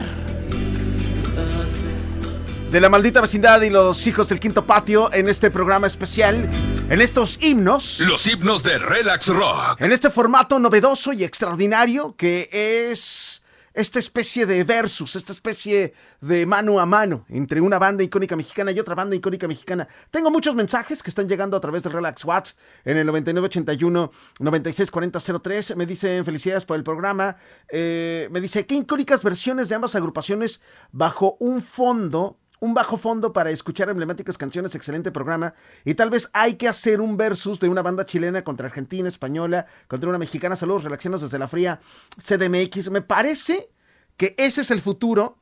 De 2.73 2.81
la 2.81 2.89
maldita 2.89 3.21
vecindad 3.21 3.61
y 3.61 3.69
los 3.69 4.05
hijos 4.05 4.27
del 4.27 4.41
quinto 4.41 4.65
patio 4.65 5.13
en 5.13 5.29
este 5.29 5.49
programa 5.49 5.87
especial. 5.87 6.49
En 6.89 7.01
estos 7.01 7.41
himnos. 7.41 8.01
Los 8.01 8.27
himnos 8.27 8.61
de 8.61 8.77
Relax 8.77 9.27
Rock. 9.27 9.79
En 9.79 9.93
este 9.93 10.09
formato 10.09 10.59
novedoso 10.59 11.13
y 11.13 11.23
extraordinario 11.23 12.15
que 12.17 12.49
es 12.51 13.41
esta 13.75 13.99
especie 13.99 14.45
de 14.45 14.63
versus, 14.63 15.15
esta 15.15 15.33
especie 15.33 15.93
de 16.21 16.45
mano 16.45 16.79
a 16.79 16.85
mano 16.85 17.25
entre 17.29 17.59
una 17.59 17.77
banda 17.77 18.03
icónica 18.03 18.35
mexicana 18.35 18.71
y 18.71 18.79
otra 18.79 18.95
banda 18.95 19.15
icónica 19.17 19.47
mexicana. 19.47 19.87
Tengo 20.11 20.31
muchos 20.31 20.55
mensajes 20.55 21.03
que 21.03 21.09
están 21.09 21.27
llegando 21.27 21.57
a 21.57 21.61
través 21.61 21.83
de 21.83 21.89
Relax 21.89 22.23
Watts 22.23 22.57
en 22.85 22.97
el 22.97 23.05
9981 23.05 24.11
964003. 24.39 25.75
Me 25.75 25.85
dicen 25.85 26.23
felicidades 26.23 26.63
por 26.63 26.77
el 26.77 26.83
programa. 26.83 27.35
Eh, 27.69 28.29
me 28.31 28.39
dice, 28.39 28.65
¿qué 28.65 28.75
icónicas 28.75 29.21
versiones 29.21 29.67
de 29.67 29.75
ambas 29.75 29.95
agrupaciones 29.95 30.61
bajo 30.93 31.35
un 31.39 31.61
fondo 31.61 32.39
un 32.59 32.73
bajo 32.73 32.97
fondo 32.97 33.33
para 33.33 33.51
escuchar 33.51 33.89
emblemáticas 33.89 34.37
canciones, 34.37 34.75
excelente 34.75 35.11
programa. 35.11 35.53
Y 35.83 35.95
tal 35.95 36.09
vez 36.09 36.29
hay 36.33 36.55
que 36.55 36.67
hacer 36.67 37.01
un 37.01 37.17
versus 37.17 37.59
de 37.59 37.69
una 37.69 37.81
banda 37.81 38.05
chilena 38.05 38.43
contra 38.43 38.67
Argentina, 38.67 39.09
española, 39.09 39.67
contra 39.87 40.09
una 40.09 40.17
mexicana. 40.17 40.55
Saludos, 40.55 40.83
relaciones 40.83 41.21
desde 41.21 41.39
la 41.39 41.47
fría 41.47 41.79
CDMX. 42.23 42.89
Me 42.89 43.01
parece 43.01 43.69
que 44.17 44.35
ese 44.37 44.61
es 44.61 44.71
el 44.71 44.81
futuro 44.81 45.37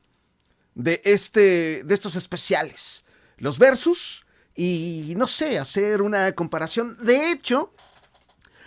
de, 0.74 1.00
este, 1.04 1.82
de 1.84 1.94
estos 1.94 2.16
especiales. 2.16 3.04
Los 3.38 3.58
versus 3.58 4.24
y 4.56 5.14
no 5.16 5.26
sé, 5.26 5.58
hacer 5.58 6.00
una 6.00 6.32
comparación. 6.32 6.96
De 7.00 7.32
hecho, 7.32 7.72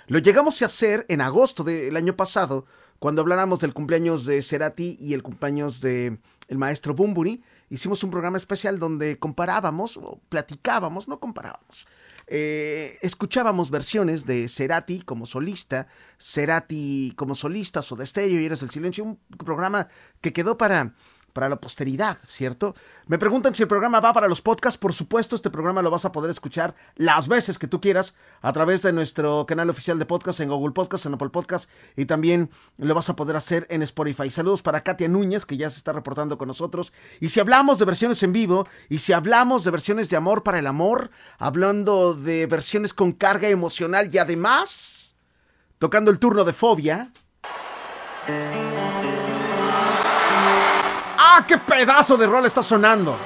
lo 0.07 0.19
llegamos 0.19 0.61
a 0.61 0.67
hacer 0.67 1.05
en 1.09 1.19
agosto 1.19 1.63
del 1.63 1.95
año 1.97 2.15
pasado, 2.15 2.65
cuando 2.99 3.21
habláramos 3.21 3.59
del 3.59 3.73
cumpleaños 3.73 4.25
de 4.25 4.41
Cerati 4.41 4.97
y 4.99 5.13
el 5.13 5.21
cumpleaños 5.21 5.81
de 5.81 6.17
el 6.47 6.57
maestro 6.57 6.93
Bumburi 6.93 7.43
hicimos 7.69 8.03
un 8.03 8.11
programa 8.11 8.37
especial 8.37 8.79
donde 8.79 9.19
comparábamos, 9.19 9.97
o 9.97 10.21
platicábamos, 10.29 11.07
no 11.07 11.19
comparábamos, 11.19 11.87
eh, 12.27 12.97
escuchábamos 13.01 13.71
versiones 13.71 14.25
de 14.25 14.47
Cerati 14.47 15.01
como 15.01 15.25
solista, 15.25 15.87
Cerati 16.19 17.13
como 17.15 17.35
solista, 17.35 17.81
o 17.89 17.95
de 17.95 18.05
Stereo 18.05 18.41
y 18.41 18.45
Eres 18.45 18.61
el 18.61 18.69
Silencio, 18.69 19.03
un 19.03 19.17
programa 19.37 19.87
que 20.21 20.33
quedó 20.33 20.57
para 20.57 20.93
para 21.37 21.49
la 21.49 21.57
posteridad, 21.57 22.17
¿cierto? 22.25 22.73
Me 23.05 23.19
preguntan 23.19 23.53
si 23.53 23.61
el 23.61 23.67
programa 23.67 23.99
va 23.99 24.11
para 24.11 24.27
los 24.27 24.41
podcasts. 24.41 24.75
Por 24.75 24.91
supuesto, 24.91 25.35
este 25.35 25.51
programa 25.51 25.83
lo 25.83 25.91
vas 25.91 26.03
a 26.03 26.11
poder 26.11 26.31
escuchar 26.31 26.73
las 26.95 27.27
veces 27.27 27.59
que 27.59 27.67
tú 27.67 27.79
quieras 27.79 28.15
a 28.41 28.51
través 28.53 28.81
de 28.81 28.91
nuestro 28.91 29.45
canal 29.45 29.69
oficial 29.69 29.99
de 29.99 30.07
podcast 30.07 30.39
en 30.39 30.49
Google 30.49 30.73
Podcast, 30.73 31.05
en 31.05 31.13
Apple 31.13 31.29
Podcast 31.29 31.69
y 31.95 32.05
también 32.05 32.49
lo 32.79 32.95
vas 32.95 33.09
a 33.09 33.15
poder 33.15 33.35
hacer 33.35 33.67
en 33.69 33.83
Spotify. 33.83 34.31
Saludos 34.31 34.63
para 34.63 34.81
Katia 34.81 35.07
Núñez, 35.09 35.45
que 35.45 35.57
ya 35.57 35.69
se 35.69 35.77
está 35.77 35.93
reportando 35.93 36.39
con 36.39 36.47
nosotros. 36.47 36.91
Y 37.19 37.29
si 37.29 37.39
hablamos 37.39 37.77
de 37.77 37.85
versiones 37.85 38.23
en 38.23 38.33
vivo 38.33 38.67
y 38.89 38.97
si 38.97 39.13
hablamos 39.13 39.63
de 39.63 39.69
versiones 39.69 40.09
de 40.09 40.17
amor 40.17 40.41
para 40.41 40.57
el 40.57 40.65
amor, 40.65 41.11
hablando 41.37 42.15
de 42.15 42.47
versiones 42.47 42.95
con 42.95 43.11
carga 43.11 43.47
emocional 43.47 44.09
y 44.11 44.17
además 44.17 45.13
tocando 45.77 46.09
el 46.09 46.17
turno 46.17 46.43
de 46.43 46.53
fobia. 46.53 47.11
¡Ah, 51.29 51.43
qué 51.45 51.57
pedazo 51.57 52.15
de 52.15 52.25
rol 52.25 52.45
está 52.45 52.63
sonando! 52.63 53.17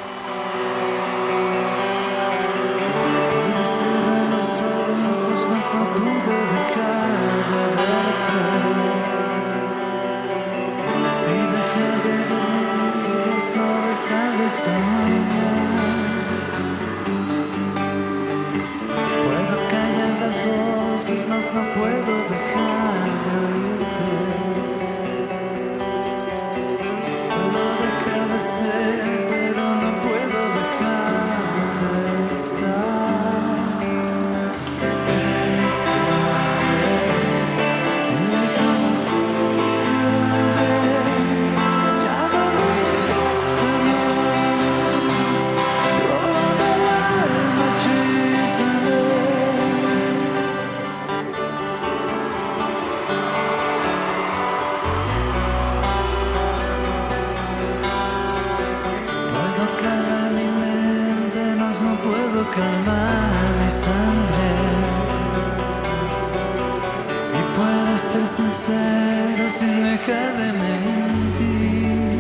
sin 69.62 69.84
dejar 69.84 70.30
de 70.42 70.48
mentir. 70.64 72.20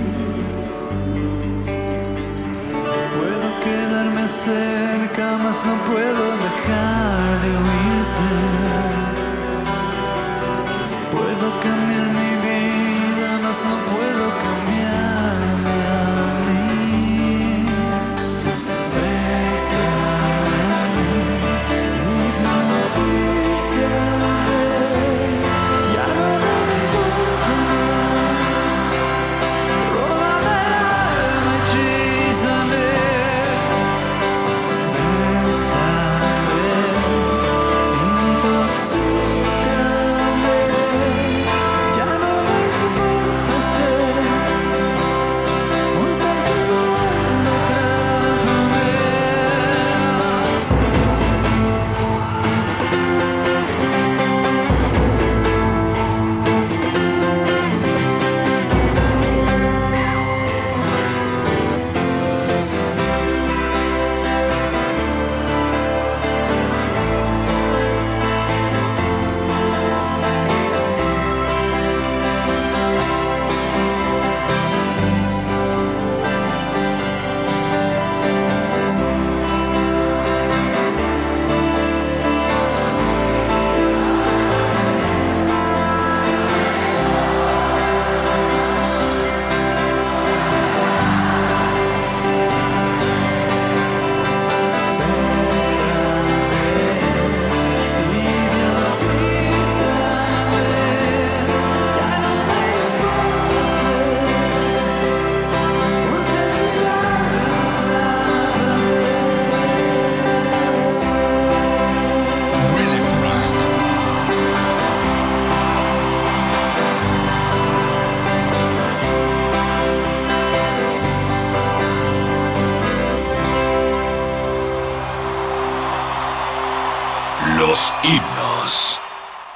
Puedo 3.15 3.47
quedarme 3.65 4.27
cerca, 4.27 5.25
mas 5.43 5.57
no 5.65 5.75
puedo 5.89 6.23
dejar 6.45 7.41
de 7.43 7.70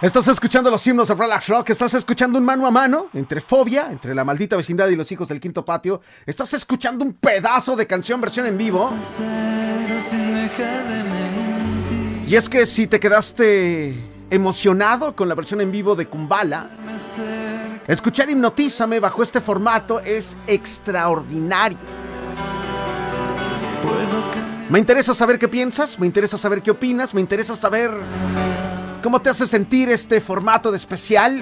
Estás 0.06 0.28
escuchando 0.28 0.70
los 0.70 0.86
himnos 0.86 1.08
de 1.08 1.16
Relax 1.16 1.48
Rock, 1.48 1.72
estás 1.72 1.96
escuchando 1.96 2.38
un 2.38 2.46
mano 2.46 2.68
a 2.68 2.70
mano 2.70 3.08
entre 3.16 3.42
Fobia, 3.42 3.88
entre 3.90 4.14
la 4.14 4.24
maldita 4.24 4.56
vecindad 4.56 4.88
y 4.90 4.96
los 4.96 5.12
hijos 5.12 5.28
del 5.28 5.40
quinto 5.40 5.66
patio, 5.66 6.00
estás 6.28 6.54
escuchando 6.54 7.04
un 7.04 7.14
pedazo 7.14 7.76
de 7.76 7.88
canción 7.88 8.22
versión 8.22 8.46
en 8.46 8.56
vivo. 8.56 8.94
Y 12.28 12.36
es 12.36 12.48
que 12.50 12.68
si 12.68 12.86
te 12.86 13.00
quedaste 13.00 13.96
emocionado 14.30 15.16
con 15.16 15.28
la 15.28 15.34
versión 15.34 15.60
en 15.60 15.72
vivo 15.72 15.96
de 15.96 16.06
Kumbala, 16.06 16.70
escuchar 17.88 18.30
Hipnotízame 18.30 19.00
bajo 19.00 19.24
este 19.24 19.42
formato 19.42 20.02
es 20.02 20.38
extraordinario. 20.46 21.80
Me 24.70 24.78
interesa 24.78 25.16
saber 25.16 25.40
qué 25.40 25.48
piensas, 25.48 25.98
me 25.98 26.06
interesa 26.06 26.38
saber 26.38 26.62
qué 26.62 26.70
opinas, 26.70 27.16
me 27.16 27.22
interesa 27.22 27.56
saber 27.56 27.90
cómo 29.06 29.22
te 29.22 29.30
hace 29.30 29.46
sentir 29.46 29.90
este 29.90 30.20
formato 30.20 30.72
de 30.72 30.78
especial. 30.78 31.40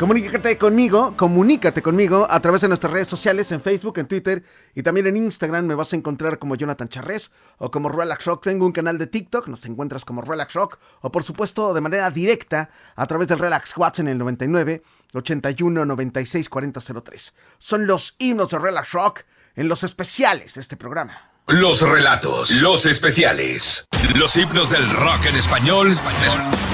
Comunícate 0.00 0.56
conmigo, 0.56 1.12
comunícate 1.18 1.82
conmigo 1.82 2.26
a 2.30 2.40
través 2.40 2.62
de 2.62 2.68
nuestras 2.68 2.90
redes 2.90 3.08
sociales 3.08 3.52
en 3.52 3.60
Facebook, 3.60 3.98
en 3.98 4.08
Twitter 4.08 4.42
y 4.74 4.82
también 4.82 5.06
en 5.06 5.18
Instagram. 5.18 5.66
Me 5.66 5.74
vas 5.74 5.92
a 5.92 5.96
encontrar 5.96 6.38
como 6.38 6.54
Jonathan 6.54 6.88
Charres 6.88 7.30
o 7.58 7.70
como 7.70 7.90
Relax 7.90 8.24
Rock. 8.24 8.44
Tengo 8.44 8.64
un 8.64 8.72
canal 8.72 8.96
de 8.96 9.06
TikTok, 9.06 9.48
nos 9.48 9.66
encuentras 9.66 10.06
como 10.06 10.22
Relax 10.22 10.54
Rock 10.54 10.78
o 11.02 11.10
por 11.12 11.22
supuesto 11.22 11.74
de 11.74 11.82
manera 11.82 12.10
directa 12.10 12.70
a 12.96 13.06
través 13.06 13.28
del 13.28 13.38
Relax 13.38 13.76
WhatsApp 13.76 14.06
en 14.06 14.08
el 14.08 14.16
99 14.16 14.82
81 15.12 15.84
96 15.84 16.48
40 16.48 16.80
03. 16.80 17.34
Son 17.58 17.86
los 17.86 18.16
himnos 18.18 18.48
de 18.48 18.58
Relax 18.60 18.92
Rock 18.92 19.24
en 19.56 19.68
los 19.68 19.84
especiales 19.84 20.54
de 20.54 20.62
este 20.62 20.78
programa. 20.78 21.27
Los 21.48 21.80
relatos, 21.80 22.50
los 22.60 22.84
especiales, 22.84 23.88
los 24.16 24.36
himnos 24.36 24.68
del 24.68 24.86
rock 24.90 25.24
en 25.30 25.36
español 25.36 25.98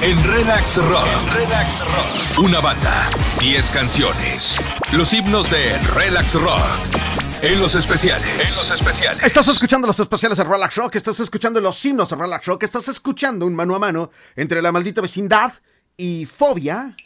en 0.01 0.21
Relax 0.25 0.75
Rock. 0.75 1.33
Relax 1.33 1.79
Rock. 1.79 2.39
Una 2.43 2.59
banda, 2.59 3.09
10 3.39 3.71
canciones. 3.71 4.59
Los 4.91 5.13
himnos 5.13 5.49
de 5.49 5.79
Relax 5.79 6.33
Rock. 6.33 6.59
En 7.41 7.61
los 7.61 7.73
especiales. 7.75 8.29
En 8.29 8.39
los 8.39 8.69
especiales. 8.81 9.25
Estás 9.25 9.47
escuchando 9.47 9.87
los 9.87 9.97
especiales 9.97 10.39
de 10.39 10.43
Relax 10.43 10.75
Rock, 10.75 10.95
estás 10.95 11.21
escuchando 11.21 11.61
los 11.61 11.85
himnos 11.85 12.09
de 12.09 12.17
Relax 12.17 12.45
Rock, 12.45 12.63
estás 12.63 12.89
escuchando 12.89 13.45
un 13.45 13.55
mano 13.55 13.75
a 13.75 13.79
mano 13.79 14.11
entre 14.35 14.61
la 14.61 14.73
maldita 14.73 14.99
vecindad 14.99 15.53
y 15.95 16.25
Fobia. 16.25 16.97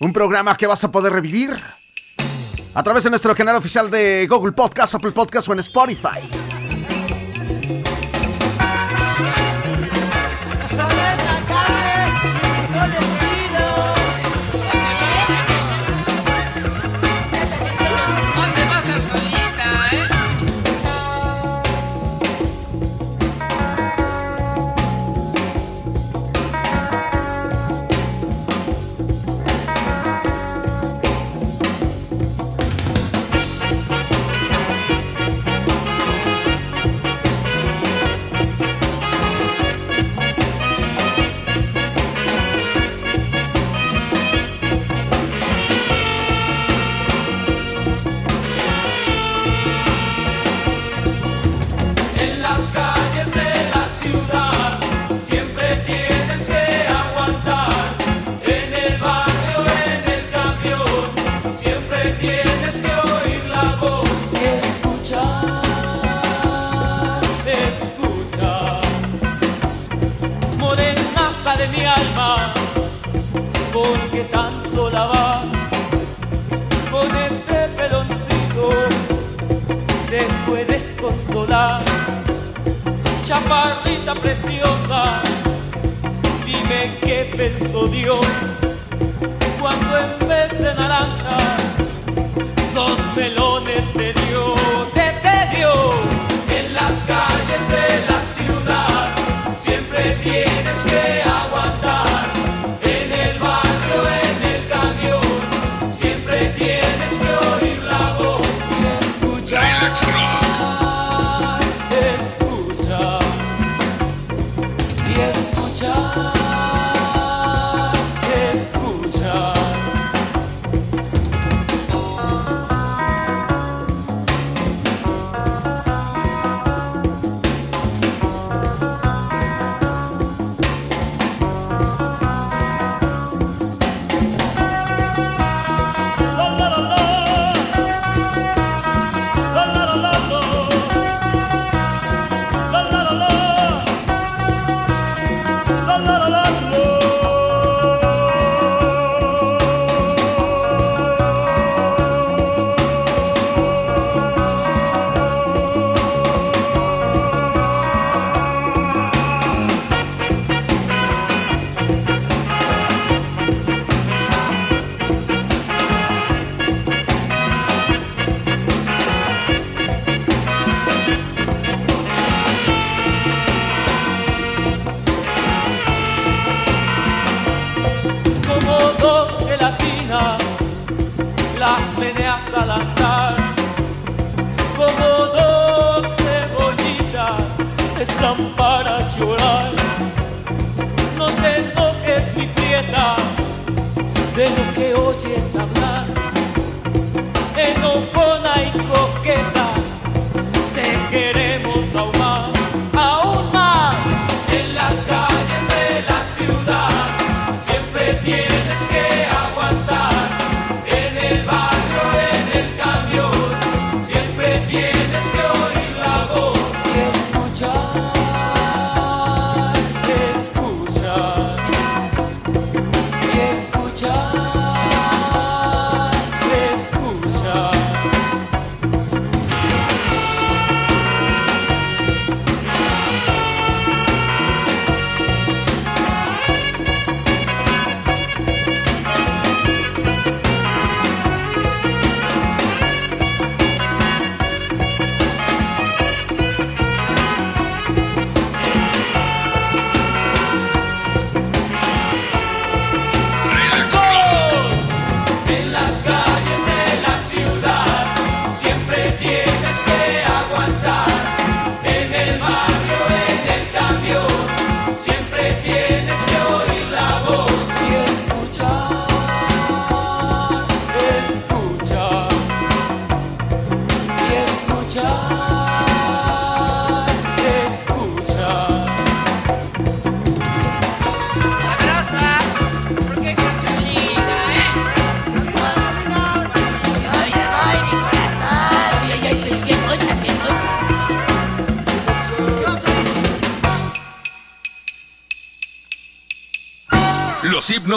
Un 0.00 0.12
programa 0.12 0.56
que 0.56 0.66
vas 0.66 0.82
a 0.82 0.90
poder 0.90 1.12
revivir 1.12 1.62
a 2.74 2.82
través 2.82 3.04
de 3.04 3.10
nuestro 3.10 3.34
canal 3.34 3.56
oficial 3.56 3.90
de 3.90 4.26
Google 4.28 4.52
Podcast, 4.52 4.94
Apple 4.94 5.12
Podcast 5.12 5.48
o 5.48 5.52
en 5.52 5.60
Spotify. 5.60 6.59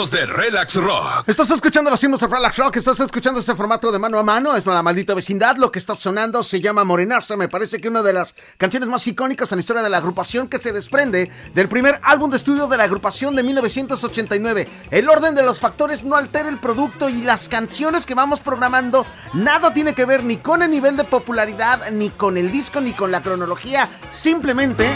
Los 0.04 0.10
Relax 0.26 0.76
Rock. 0.76 1.28
Estás 1.28 1.50
escuchando 1.50 1.90
los 1.90 2.02
himnos 2.02 2.20
de 2.20 2.26
Relax 2.26 2.56
Rock, 2.56 2.76
estás 2.76 3.00
escuchando 3.00 3.40
este 3.40 3.54
formato 3.54 3.92
de 3.92 3.98
mano 3.98 4.18
a 4.18 4.22
mano, 4.22 4.56
es 4.56 4.64
la 4.66 4.82
maldita 4.82 5.14
vecindad, 5.14 5.56
lo 5.56 5.70
que 5.70 5.78
está 5.78 5.94
sonando 5.94 6.42
se 6.42 6.60
llama 6.60 6.84
Morenaza, 6.84 7.36
me 7.36 7.48
parece 7.48 7.80
que 7.80 7.88
una 7.88 8.02
de 8.02 8.12
las 8.12 8.34
canciones 8.56 8.88
más 8.88 9.06
icónicas 9.06 9.52
en 9.52 9.58
la 9.58 9.60
historia 9.60 9.82
de 9.82 9.90
la 9.90 9.98
agrupación 9.98 10.48
que 10.48 10.58
se 10.58 10.72
desprende 10.72 11.30
del 11.54 11.68
primer 11.68 12.00
álbum 12.02 12.30
de 12.30 12.38
estudio 12.38 12.66
de 12.66 12.76
la 12.76 12.84
agrupación 12.84 13.36
de 13.36 13.42
1989. 13.42 14.68
El 14.90 15.08
orden 15.08 15.34
de 15.34 15.42
los 15.42 15.60
factores 15.60 16.04
no 16.04 16.16
altera 16.16 16.48
el 16.48 16.58
producto 16.58 17.08
y 17.08 17.22
las 17.22 17.48
canciones 17.48 18.06
que 18.06 18.14
vamos 18.14 18.40
programando 18.40 19.06
nada 19.34 19.74
tiene 19.74 19.94
que 19.94 20.04
ver 20.04 20.24
ni 20.24 20.38
con 20.38 20.62
el 20.62 20.70
nivel 20.70 20.96
de 20.96 21.04
popularidad, 21.04 21.90
ni 21.90 22.10
con 22.10 22.36
el 22.36 22.50
disco, 22.50 22.80
ni 22.80 22.92
con 22.92 23.10
la 23.10 23.22
cronología, 23.22 23.88
simplemente 24.10 24.90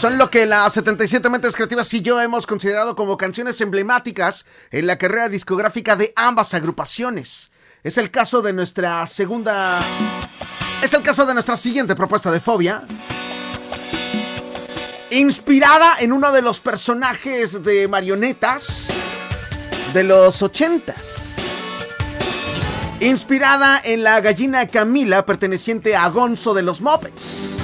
son 0.00 0.16
lo 0.16 0.30
que 0.30 0.46
las 0.46 0.72
77 0.72 1.28
mentes 1.28 1.54
creativas 1.54 1.92
y 1.92 2.00
yo 2.00 2.18
hemos 2.22 2.46
considerado 2.46 2.96
como 2.96 3.18
canciones 3.18 3.60
emblemáticas 3.60 3.89
en 4.70 4.86
la 4.86 4.96
carrera 4.96 5.28
discográfica 5.28 5.96
de 5.96 6.12
ambas 6.14 6.54
agrupaciones. 6.54 7.50
Es 7.82 7.98
el 7.98 8.10
caso 8.10 8.42
de 8.42 8.52
nuestra 8.52 9.06
segunda... 9.06 9.80
Es 10.82 10.94
el 10.94 11.02
caso 11.02 11.26
de 11.26 11.34
nuestra 11.34 11.56
siguiente 11.56 11.96
propuesta 11.96 12.30
de 12.30 12.40
Fobia. 12.40 12.84
Inspirada 15.10 15.96
en 15.98 16.12
uno 16.12 16.30
de 16.32 16.40
los 16.40 16.60
personajes 16.60 17.62
de 17.62 17.88
marionetas 17.88 18.88
de 19.92 20.04
los 20.04 20.40
ochentas. 20.40 21.34
Inspirada 23.00 23.80
en 23.82 24.04
la 24.04 24.20
gallina 24.20 24.66
Camila 24.68 25.26
perteneciente 25.26 25.96
a 25.96 26.08
Gonzo 26.10 26.54
de 26.54 26.62
los 26.62 26.80
Muppets. 26.80 27.56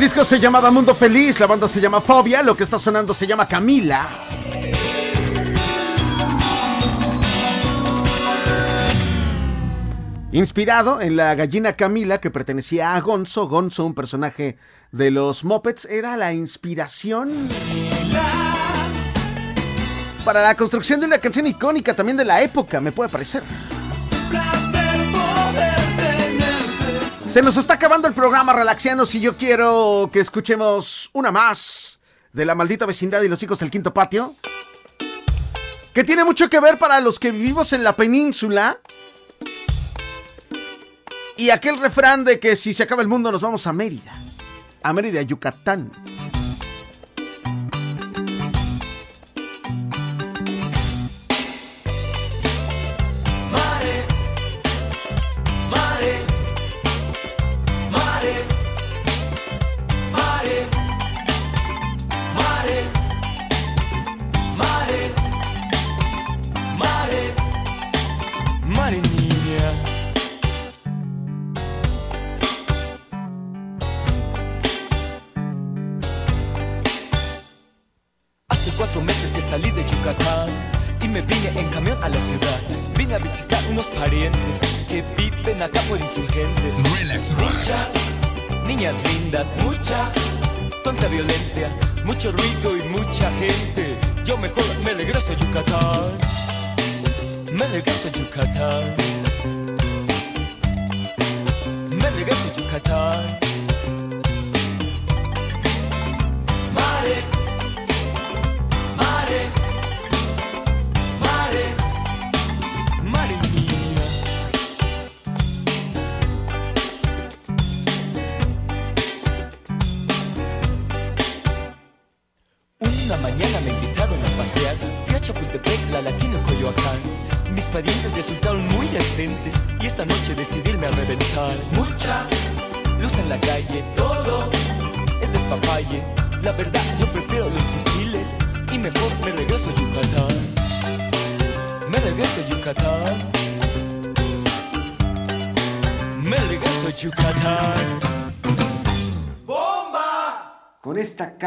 El 0.00 0.04
disco 0.04 0.24
se 0.24 0.40
llamaba 0.40 0.70
Mundo 0.70 0.94
Feliz, 0.94 1.38
la 1.40 1.46
banda 1.46 1.68
se 1.68 1.78
llama 1.78 2.00
Fobia, 2.00 2.42
lo 2.42 2.56
que 2.56 2.64
está 2.64 2.78
sonando 2.78 3.12
se 3.12 3.26
llama 3.26 3.46
Camila. 3.46 4.08
Inspirado 10.32 11.02
en 11.02 11.16
la 11.16 11.34
gallina 11.34 11.74
Camila 11.74 12.16
que 12.16 12.30
pertenecía 12.30 12.94
a 12.94 13.00
Gonzo, 13.02 13.46
Gonzo, 13.46 13.84
un 13.84 13.94
personaje 13.94 14.56
de 14.90 15.10
los 15.10 15.44
Muppets, 15.44 15.84
era 15.84 16.16
la 16.16 16.32
inspiración 16.32 17.50
para 20.24 20.40
la 20.42 20.54
construcción 20.54 21.00
de 21.00 21.06
una 21.08 21.18
canción 21.18 21.46
icónica 21.46 21.92
también 21.94 22.16
de 22.16 22.24
la 22.24 22.40
época, 22.40 22.80
me 22.80 22.90
puede 22.90 23.10
parecer. 23.10 23.42
Se 27.30 27.42
nos 27.42 27.56
está 27.56 27.74
acabando 27.74 28.08
el 28.08 28.14
programa 28.14 28.52
Relaxianos 28.52 29.14
y 29.14 29.20
yo 29.20 29.36
quiero 29.36 30.10
que 30.12 30.18
escuchemos 30.18 31.10
una 31.12 31.30
más 31.30 32.00
de 32.32 32.44
la 32.44 32.56
maldita 32.56 32.86
vecindad 32.86 33.22
y 33.22 33.28
los 33.28 33.40
hijos 33.40 33.60
del 33.60 33.70
quinto 33.70 33.94
patio. 33.94 34.34
Que 35.94 36.02
tiene 36.02 36.24
mucho 36.24 36.50
que 36.50 36.58
ver 36.58 36.76
para 36.76 36.98
los 36.98 37.20
que 37.20 37.30
vivimos 37.30 37.72
en 37.72 37.84
la 37.84 37.94
península. 37.94 38.80
Y 41.36 41.50
aquel 41.50 41.78
refrán 41.78 42.24
de 42.24 42.40
que 42.40 42.56
si 42.56 42.74
se 42.74 42.82
acaba 42.82 43.00
el 43.00 43.06
mundo 43.06 43.30
nos 43.30 43.42
vamos 43.42 43.64
a 43.68 43.72
Mérida. 43.72 44.12
A 44.82 44.92
Mérida, 44.92 45.22
Yucatán. 45.22 45.92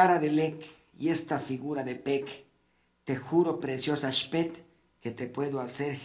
Cara 0.03 0.19
de 0.19 0.29
Lec 0.29 0.65
y 0.99 1.07
esta 1.07 1.39
figura 1.39 1.81
de 1.85 1.95
Peck, 1.95 2.27
te 3.05 3.15
juro, 3.15 3.61
preciosa 3.61 4.11
Spet, 4.11 4.65
que 4.99 5.11
te 5.11 5.27
puedo 5.27 5.61
hacer. 5.61 5.97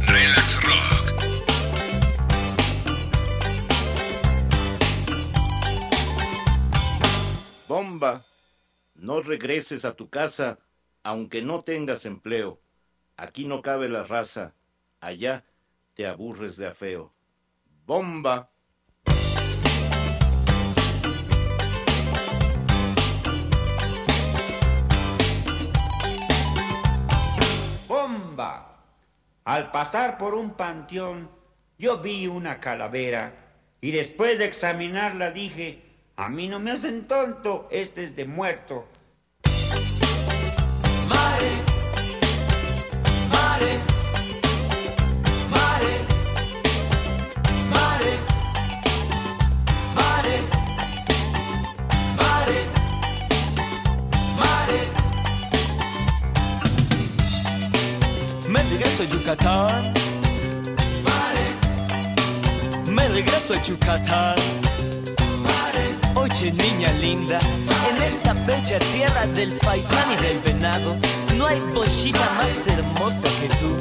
Relax 0.00 0.62
Rock. 0.64 0.96
Bomba, 7.68 8.24
no 8.96 9.22
regreses 9.22 9.84
a 9.84 9.94
tu 9.94 10.10
casa 10.10 10.58
aunque 11.04 11.40
no 11.40 11.62
tengas 11.62 12.04
empleo. 12.04 12.60
Aquí 13.16 13.44
no 13.44 13.62
cabe 13.62 13.88
la 13.88 14.02
raza, 14.02 14.56
allá 14.98 15.44
te 15.94 16.08
aburres 16.08 16.56
de 16.56 16.66
afeo. 16.66 17.12
Bomba. 17.86 18.32
¡Bomba! 18.40 18.55
Al 29.46 29.70
pasar 29.70 30.18
por 30.18 30.34
un 30.34 30.54
panteón, 30.54 31.30
yo 31.78 31.98
vi 31.98 32.26
una 32.26 32.58
calavera 32.58 33.32
y 33.80 33.92
después 33.92 34.40
de 34.40 34.44
examinarla 34.44 35.30
dije, 35.30 35.84
a 36.16 36.28
mí 36.28 36.48
no 36.48 36.58
me 36.58 36.72
hacen 36.72 37.06
tonto, 37.06 37.68
este 37.70 38.02
es 38.02 38.16
de 38.16 38.24
muerto. 38.24 38.88
Yucatán. 59.36 59.92
Me 62.88 63.08
regreso 63.08 63.54
a 63.54 63.62
Yucatán. 63.62 64.36
Mare, 65.42 65.98
oye 66.14 66.52
niña 66.52 66.90
linda, 67.00 67.38
en 67.90 68.02
esta 68.02 68.32
bella 68.46 68.78
tierra 68.78 69.26
del 69.26 69.52
paisán 69.58 70.12
y 70.12 70.22
del 70.22 70.40
venado, 70.40 70.96
no 71.36 71.46
hay 71.46 71.58
pollita 71.74 72.30
más 72.36 72.66
hermosa 72.66 73.28
que 73.40 73.48
tú. 73.56 73.76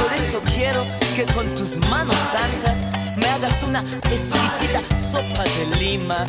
Por 0.00 0.12
eso 0.12 0.42
quiero 0.54 0.86
que 1.16 1.24
con 1.32 1.46
tus 1.54 1.76
manos 1.90 2.16
santas 2.30 2.76
me 3.16 3.26
hagas 3.26 3.62
una 3.62 3.80
exquisita 3.80 4.82
sopa 5.10 5.44
de 5.44 5.76
lima. 5.80 6.26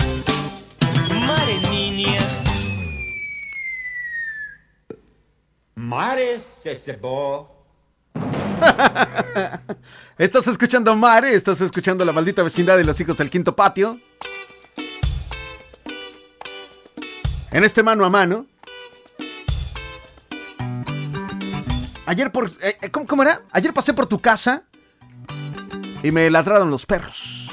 Mare 1.27 1.59
niña. 1.69 2.21
Mare 5.75 6.39
se 6.39 6.75
cebó. 6.75 7.62
Estás 10.17 10.47
escuchando 10.47 10.95
Mare, 10.95 11.33
estás 11.33 11.59
escuchando 11.61 12.05
la 12.05 12.13
maldita 12.13 12.43
vecindad 12.43 12.77
de 12.77 12.83
los 12.83 12.99
hijos 12.99 13.17
del 13.17 13.29
quinto 13.29 13.55
patio. 13.55 13.99
En 17.51 17.63
este 17.63 17.83
mano 17.83 18.05
a 18.05 18.09
mano. 18.09 18.45
Ayer 22.05 22.31
por... 22.31 22.49
eh, 22.61 22.77
eh, 22.81 22.89
¿cómo, 22.91 23.07
cómo 23.07 23.23
era? 23.23 23.41
Ayer 23.51 23.73
pasé 23.73 23.93
por 23.93 24.07
tu 24.07 24.19
casa 24.19 24.63
y 26.03 26.11
me 26.11 26.29
ladraron 26.29 26.69
los 26.69 26.85
perros. 26.85 27.49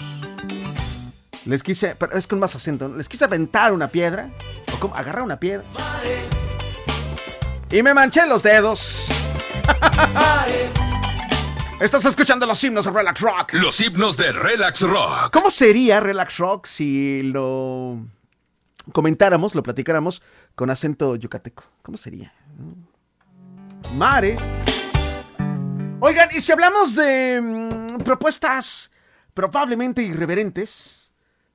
Les 1.45 1.63
quise... 1.63 1.95
Pero 1.97 2.17
es 2.17 2.27
con 2.27 2.39
más 2.39 2.55
acento. 2.55 2.89
¿no? 2.89 2.97
Les 2.97 3.09
quise 3.09 3.25
aventar 3.25 3.73
una 3.73 3.89
piedra. 3.89 4.29
O 4.75 4.81
como, 4.81 4.95
agarrar 4.95 5.23
una 5.23 5.39
piedra. 5.39 5.65
Y 7.71 7.83
me 7.83 7.95
manché 7.95 8.27
los 8.27 8.43
dedos. 8.43 9.07
Estás 11.81 12.05
escuchando 12.05 12.45
los 12.45 12.63
himnos 12.63 12.85
de 12.85 12.91
Relax 12.91 13.21
Rock. 13.23 13.55
Los 13.55 13.81
himnos 13.81 14.19
de 14.19 14.31
Relax 14.33 14.83
Rock. 14.83 15.31
¿Cómo 15.33 15.51
sería 15.51 15.99
Relax 15.99 16.37
Rock 16.37 16.67
si 16.67 17.23
lo 17.23 18.05
comentáramos, 18.93 19.55
lo 19.55 19.63
platicáramos 19.63 20.21
con 20.55 20.69
acento 20.69 21.17
yucateco? 21.17 21.65
¿Cómo 21.83 21.97
sería? 21.97 22.35
Mare. 23.97 24.37
Oigan, 26.01 26.29
y 26.37 26.43
si 26.43 26.53
hablamos 26.53 26.95
de 26.95 27.41
mm, 27.41 27.97
propuestas 28.05 28.91
probablemente 29.33 30.03
irreverentes, 30.03 31.15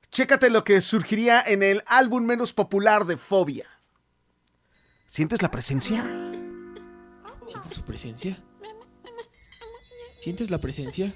chécate 0.09 0.49
lo 0.49 0.63
que 0.63 0.81
surgiría 0.81 1.43
en 1.45 1.61
el 1.61 1.83
álbum 1.85 2.25
menos 2.25 2.51
popular 2.51 3.05
de 3.05 3.17
Fobia. 3.17 3.69
¿Sientes 5.05 5.43
la 5.43 5.51
presencia? 5.51 6.01
¿Sientes 7.45 7.73
su 7.73 7.83
presencia? 7.83 8.35
¿Sientes 10.25 10.49
la 10.49 10.57
presencia? 10.57 11.13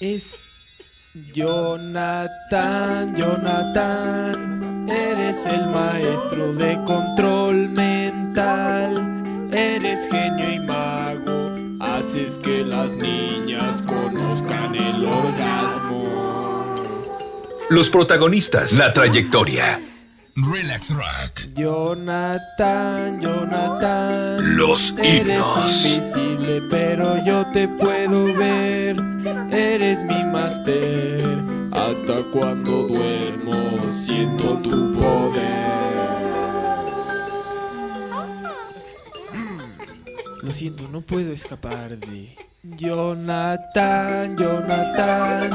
Es 0.00 1.14
Jonathan, 1.32 3.16
Jonathan, 3.16 4.86
eres 4.86 5.46
el 5.46 5.66
maestro 5.70 6.52
de 6.52 6.74
control 6.84 7.70
mental, 7.70 9.22
eres 9.54 10.06
genio 10.10 10.52
y 10.52 10.60
mago, 10.60 11.54
haces 11.80 12.36
que 12.36 12.66
las 12.66 12.96
niñas 12.96 13.80
conozcan 13.80 14.74
el 14.74 15.02
orgasmo. 15.06 16.04
Los 17.70 17.88
protagonistas, 17.88 18.74
la 18.74 18.92
trayectoria. 18.92 19.80
Relax 20.36 20.90
Rock. 20.90 21.54
Jonathan, 21.54 23.20
Jonathan. 23.20 24.56
Los 24.56 24.92
Eres 24.98 25.36
himnos. 25.36 25.84
invisible, 25.84 26.62
pero 26.70 27.22
yo 27.24 27.44
te 27.52 27.68
puedo 27.68 28.32
ver. 28.34 28.96
Eres 29.52 30.02
mi 30.04 30.24
máster. 30.24 31.20
Hasta 31.72 32.22
cuando 32.32 32.86
duermo, 32.86 33.82
siento 33.88 34.58
tu 34.58 34.92
poder. 34.92 35.70
Lo 40.42 40.52
siento, 40.52 40.88
no 40.88 41.00
puedo 41.00 41.32
escapar 41.32 41.98
de. 41.98 42.34
Jonathan, 42.62 44.36
Jonathan, 44.36 45.50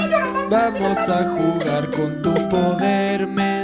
vamos 0.50 0.98
a 1.10 1.24
jugar 1.38 1.92
con 1.92 2.22
tu 2.24 2.34
poder 2.50 3.28
mental. 3.28 3.55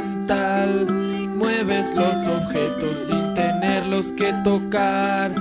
Los 1.95 2.27
objetos 2.27 2.97
sin 2.97 3.33
tenerlos 3.33 4.13
que 4.13 4.31
tocar. 4.43 5.33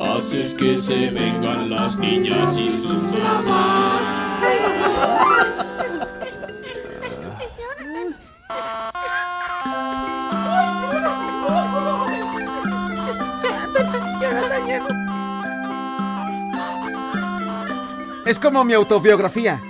Haces 0.00 0.54
que 0.54 0.76
se 0.76 1.10
vengan 1.10 1.70
las 1.70 1.98
niñas 1.98 2.56
y 2.56 2.70
sus 2.70 3.02
mamás. 3.18 4.16
Es 18.26 18.40
como 18.40 18.64
mi 18.64 18.74
autobiografía. 18.74 19.60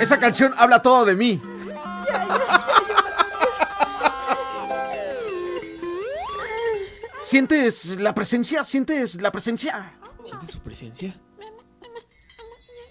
Esa 0.00 0.18
canción 0.18 0.52
habla 0.56 0.82
todo 0.82 1.04
de 1.04 1.14
mí. 1.14 1.40
¿Sientes 7.26 7.98
la 7.98 8.14
presencia? 8.14 8.62
¿Sientes 8.62 9.20
la 9.20 9.32
presencia? 9.32 9.98
¿Sientes 10.22 10.48
su 10.48 10.60
presencia? 10.60 11.12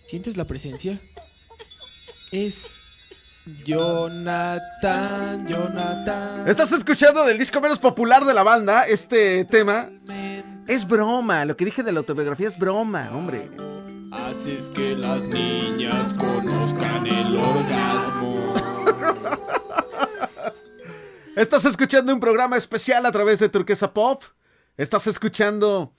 ¿Sientes 0.10 0.36
la 0.36 0.44
presencia? 0.44 1.00
Es 2.34 3.46
Jonathan, 3.66 5.48
Jonathan. 5.48 6.50
¿Estás 6.50 6.74
escuchando 6.74 7.24
del 7.24 7.38
disco 7.38 7.62
menos 7.62 7.80
popular 7.80 8.26
de 8.26 8.34
la 8.34 8.44
banda 8.44 8.82
este 8.82 9.46
tema? 9.46 9.90
Es 10.68 10.86
broma, 10.86 11.46
lo 11.46 11.56
que 11.56 11.64
dije 11.64 11.82
de 11.82 11.94
la 11.94 12.00
autobiografía 12.00 12.50
es 12.50 12.58
broma, 12.58 13.12
hombre. 13.14 13.50
Haces 14.12 14.70
que 14.70 14.98
las 14.98 15.28
niñas 15.28 16.14
conozcan 16.14 17.08
el 17.08 17.38
orgasmo. 17.38 18.75
Estás 21.36 21.66
escuchando 21.66 22.14
un 22.14 22.22
programa 22.22 22.56
especial 22.56 23.06
a 23.06 23.12
través 23.12 23.40
de 23.40 23.50
Turquesa 23.50 23.94
Pop. 23.94 24.24
Estás 24.78 25.06
escuchando. 25.08 25.94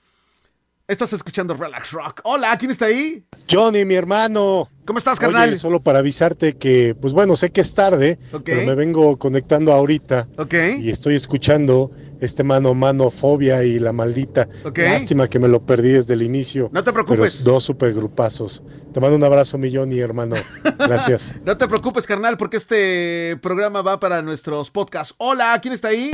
Estás 0.89 1.13
escuchando 1.13 1.55
Relax 1.55 1.91
Rock. 1.91 2.21
Hola, 2.23 2.57
¿quién 2.59 2.71
está 2.71 2.87
ahí? 2.87 3.25
Johnny, 3.51 3.85
mi 3.85 3.95
hermano. 3.97 4.69
¿Cómo 4.85 4.99
estás, 5.01 5.19
carnal? 5.19 5.49
Oye, 5.49 5.59
solo 5.59 5.81
para 5.83 5.99
avisarte 5.99 6.57
que, 6.57 6.95
pues 6.95 7.13
bueno, 7.13 7.35
sé 7.35 7.51
que 7.51 7.61
es 7.61 7.75
tarde, 7.75 8.21
pero 8.45 8.65
me 8.65 8.77
vengo 8.77 9.19
conectando 9.19 9.73
ahorita 9.73 10.29
Ok. 10.39 10.55
y 10.79 10.91
estoy 10.91 11.17
escuchando 11.17 11.91
este 12.21 12.45
mano 12.45 12.73
mano 12.73 13.11
fobia 13.11 13.65
y 13.65 13.81
la 13.81 13.93
maldita. 13.93 14.47
Ok. 14.65 14.79
Lástima 14.79 15.27
que 15.29 15.41
me 15.41 15.49
lo 15.49 15.67
perdí 15.67 15.91
desde 15.91 16.15
el 16.15 16.23
inicio. 16.23 16.71
No 16.73 16.85
te 16.85 16.93
Pero 16.93 17.05
preocupes. 17.05 17.43
dos 17.43 17.65
supergrupazos. 17.65 18.63
Te 18.95 19.01
mando 19.01 19.17
un 19.17 19.25
abrazo, 19.25 19.59
mi 19.59 19.75
Johnny, 19.75 19.99
hermano. 19.99 20.37
Gracias. 20.79 21.33
No 21.45 21.57
te 21.57 21.67
preocupes, 21.67 22.07
carnal, 22.07 22.37
porque 22.37 22.59
este 22.59 23.37
programa 23.43 23.83
va 23.83 23.99
para 23.99 24.23
nuestros 24.23 24.71
podcasts. 24.71 25.17
Hola, 25.19 25.59
¿quién 25.61 25.75
está 25.75 25.89
ahí? 25.89 26.13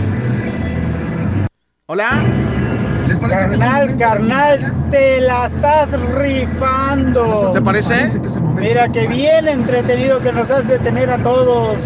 Hola. 1.85 2.23
¿Les 3.33 3.41
parece 3.41 3.53
que 3.57 3.73
Carnal, 3.97 3.97
carnal, 3.97 4.75
te 4.91 5.21
la 5.23 5.47
estás 5.47 5.89
rifando. 6.17 7.53
¿Te 7.55 7.63
parece? 7.63 8.21
Mira 8.57 8.91
que 8.91 9.07
bien 9.07 9.49
entretenido 9.49 10.21
que 10.21 10.33
nos 10.33 10.51
has 10.51 10.69
de 10.69 10.79
tener 10.79 11.11
a 11.11 11.17
todos. 11.17 11.79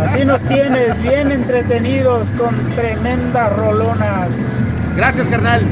Así 0.00 0.24
nos 0.24 0.42
tienes, 0.42 1.00
bien 1.02 1.30
entretenidos 1.30 2.32
con 2.32 2.52
tremendas 2.74 3.56
rolonas. 3.56 4.30
Gracias, 4.96 5.28
carnal. 5.28 5.62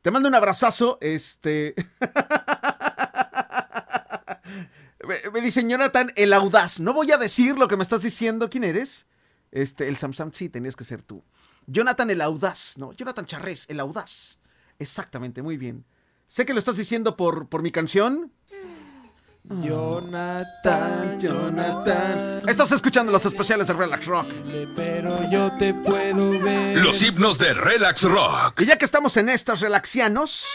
Te 0.00 0.10
mando 0.10 0.30
un 0.30 0.34
abrazazo. 0.34 0.96
Este. 1.02 1.74
me, 5.06 5.16
me 5.34 5.42
dice 5.42 5.68
Jonathan, 5.68 6.14
el 6.16 6.32
audaz. 6.32 6.80
No 6.80 6.94
voy 6.94 7.12
a 7.12 7.18
decir 7.18 7.58
lo 7.58 7.68
que 7.68 7.76
me 7.76 7.82
estás 7.82 8.00
diciendo. 8.00 8.48
¿Quién 8.48 8.64
eres? 8.64 9.04
Este, 9.52 9.88
el 9.88 9.98
Samsung, 9.98 10.32
sí, 10.32 10.48
tenías 10.48 10.76
que 10.76 10.84
ser 10.84 11.02
tú. 11.02 11.22
Jonathan, 11.70 12.10
el 12.10 12.20
audaz. 12.22 12.78
No, 12.78 12.92
Jonathan 12.94 13.26
Charrés, 13.26 13.66
el 13.68 13.78
audaz. 13.78 14.38
Exactamente, 14.78 15.42
muy 15.42 15.56
bien. 15.56 15.84
Sé 16.26 16.46
que 16.46 16.54
lo 16.54 16.58
estás 16.58 16.76
diciendo 16.76 17.16
por, 17.16 17.48
por 17.48 17.62
mi 17.62 17.70
canción. 17.70 18.32
Jonathan, 19.44 21.18
Jonathan. 21.20 22.48
Estás 22.48 22.72
escuchando 22.72 23.12
los 23.12 23.24
especiales 23.24 23.66
de 23.66 23.72
Relax 23.74 24.06
Rock. 24.06 24.26
Pero 24.76 25.30
yo 25.30 25.50
te 25.58 25.72
puedo 25.74 26.38
ver. 26.40 26.78
Los 26.78 27.02
himnos 27.02 27.38
de 27.38 27.54
Relax 27.54 28.02
Rock. 28.02 28.60
Y 28.60 28.66
ya 28.66 28.76
que 28.76 28.84
estamos 28.84 29.16
en 29.16 29.28
estas 29.28 29.60
relaxianos. 29.60 30.46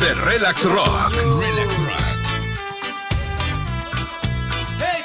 De 0.00 0.14
Relax 0.14 0.64
Rock. 0.64 1.12
Relax 1.12 1.78
Rock. 1.78 2.00
Hey. 4.78 5.04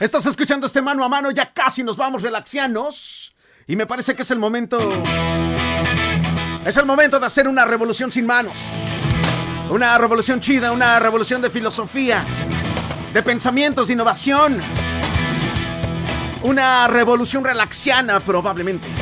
Estás 0.00 0.26
escuchando 0.26 0.66
este 0.66 0.82
mano 0.82 1.04
a 1.04 1.08
mano, 1.08 1.30
ya 1.30 1.52
casi 1.52 1.84
nos 1.84 1.96
vamos 1.96 2.22
relaxianos. 2.22 3.32
Y 3.68 3.76
me 3.76 3.86
parece 3.86 4.16
que 4.16 4.22
es 4.22 4.30
el 4.32 4.38
momento. 4.40 4.80
Es 6.64 6.76
el 6.76 6.86
momento 6.86 7.20
de 7.20 7.26
hacer 7.26 7.46
una 7.46 7.64
revolución 7.64 8.10
sin 8.10 8.26
manos. 8.26 8.56
Una 9.70 9.96
revolución 9.98 10.40
chida, 10.40 10.72
una 10.72 10.98
revolución 10.98 11.40
de 11.40 11.50
filosofía, 11.50 12.26
de 13.12 13.22
pensamientos, 13.22 13.88
de 13.88 13.94
innovación. 13.94 14.60
Una 16.42 16.88
revolución 16.88 17.44
relaxiana, 17.44 18.20
probablemente. 18.20 19.01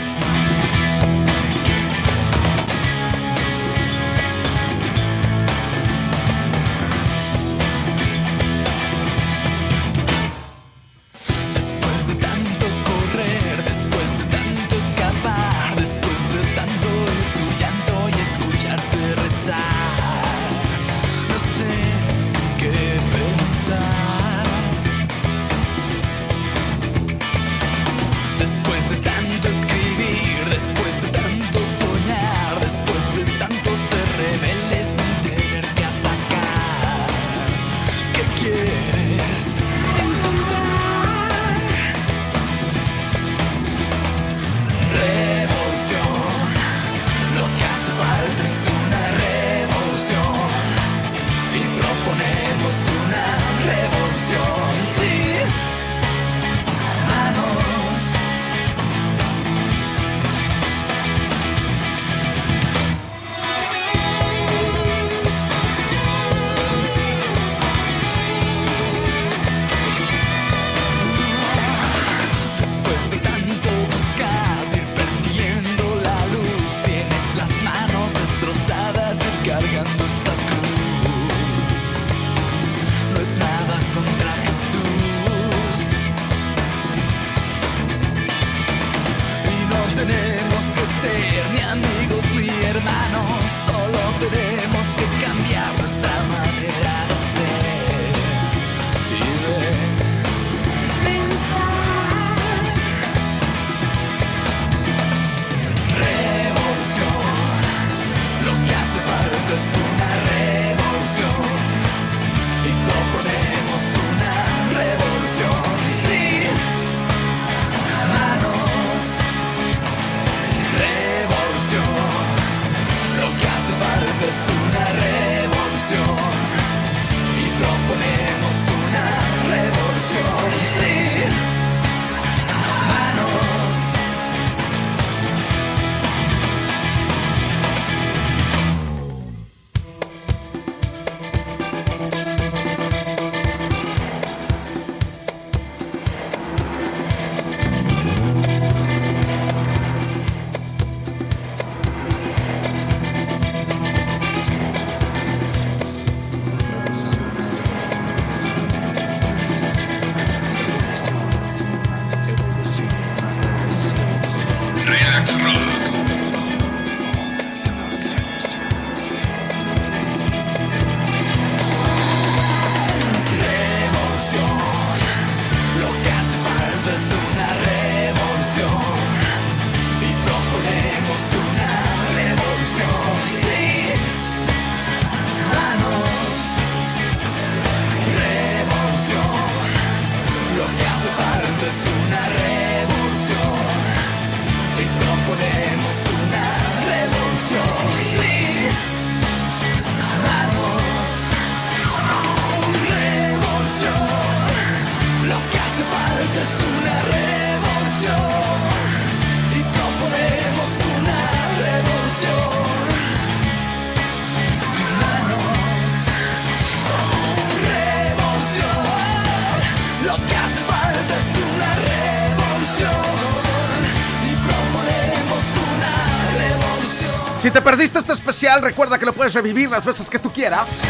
Si 227.51 227.55
te 227.55 227.63
perdiste 227.63 227.99
este 227.99 228.13
especial, 228.13 228.63
recuerda 228.63 228.97
que 228.97 229.05
lo 229.05 229.13
puedes 229.13 229.35
revivir 229.35 229.69
las 229.69 229.85
veces 229.85 230.09
que 230.09 230.21
tú 230.21 230.33
quieras. 230.33 230.83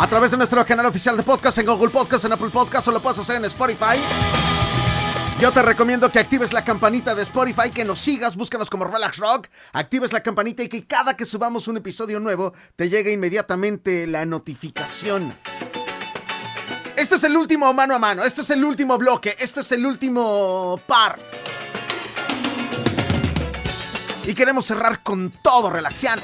A 0.00 0.08
través 0.08 0.32
de 0.32 0.36
nuestro 0.36 0.66
canal 0.66 0.86
oficial 0.86 1.16
de 1.16 1.22
podcast 1.22 1.56
en 1.58 1.66
Google 1.66 1.90
Podcast, 1.90 2.24
en 2.24 2.32
Apple 2.32 2.48
Podcast 2.48 2.88
o 2.88 2.90
lo 2.90 3.00
puedes 3.00 3.20
hacer 3.20 3.36
en 3.36 3.44
Spotify. 3.44 3.96
Yo 5.38 5.52
te 5.52 5.62
recomiendo 5.62 6.10
que 6.10 6.18
actives 6.18 6.52
la 6.52 6.64
campanita 6.64 7.14
de 7.14 7.22
Spotify, 7.22 7.70
que 7.70 7.84
nos 7.84 8.00
sigas, 8.00 8.34
búscanos 8.34 8.70
como 8.70 8.86
Relax 8.86 9.18
Rock, 9.18 9.46
actives 9.72 10.12
la 10.12 10.20
campanita 10.20 10.64
y 10.64 10.68
que 10.68 10.84
cada 10.84 11.16
que 11.16 11.24
subamos 11.24 11.68
un 11.68 11.76
episodio 11.76 12.18
nuevo 12.18 12.54
te 12.74 12.88
llegue 12.88 13.12
inmediatamente 13.12 14.08
la 14.08 14.26
notificación. 14.26 15.32
Este 16.96 17.14
es 17.14 17.22
el 17.22 17.36
último 17.36 17.72
mano 17.72 17.94
a 17.94 18.00
mano, 18.00 18.24
este 18.24 18.40
es 18.40 18.50
el 18.50 18.64
último 18.64 18.98
bloque, 18.98 19.36
este 19.38 19.60
es 19.60 19.70
el 19.70 19.86
último 19.86 20.80
par. 20.88 21.20
Y 24.28 24.34
queremos 24.34 24.66
cerrar 24.66 25.02
con 25.02 25.30
todo 25.30 25.70
relaxiano. 25.70 26.20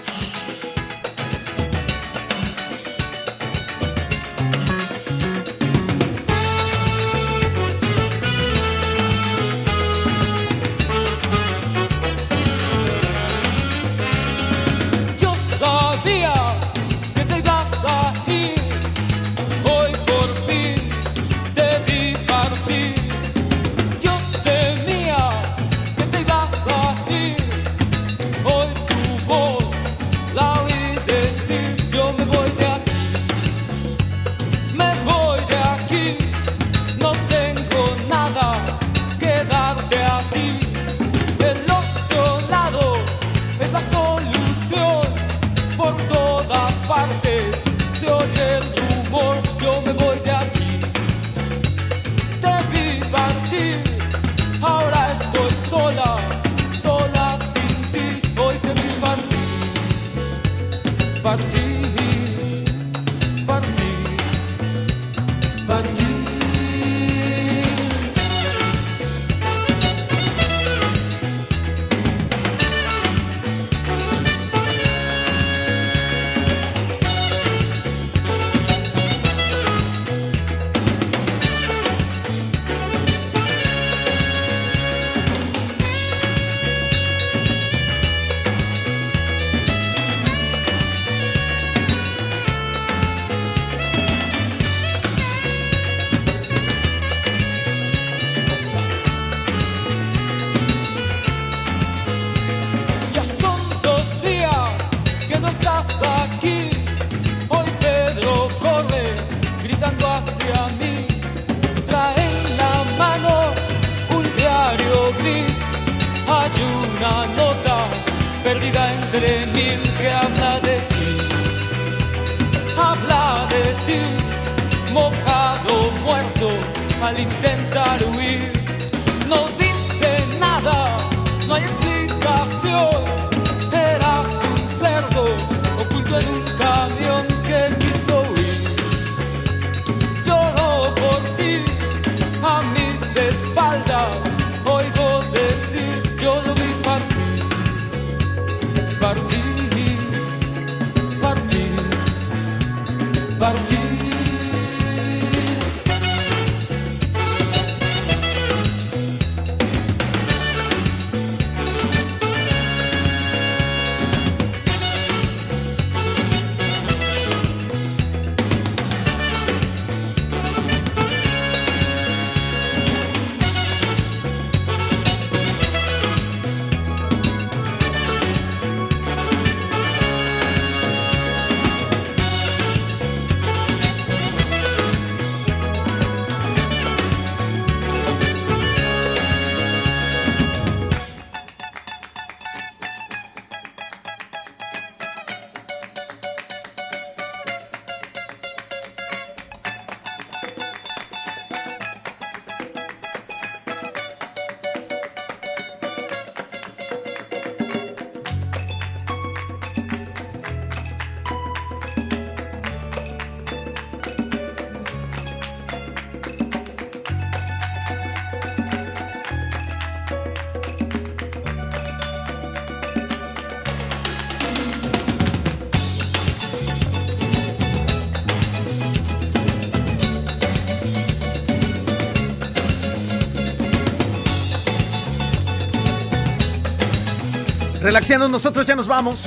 nosotros 238.09 238.67
ya 238.67 238.77
nos 238.77 238.87
vamos. 238.87 239.23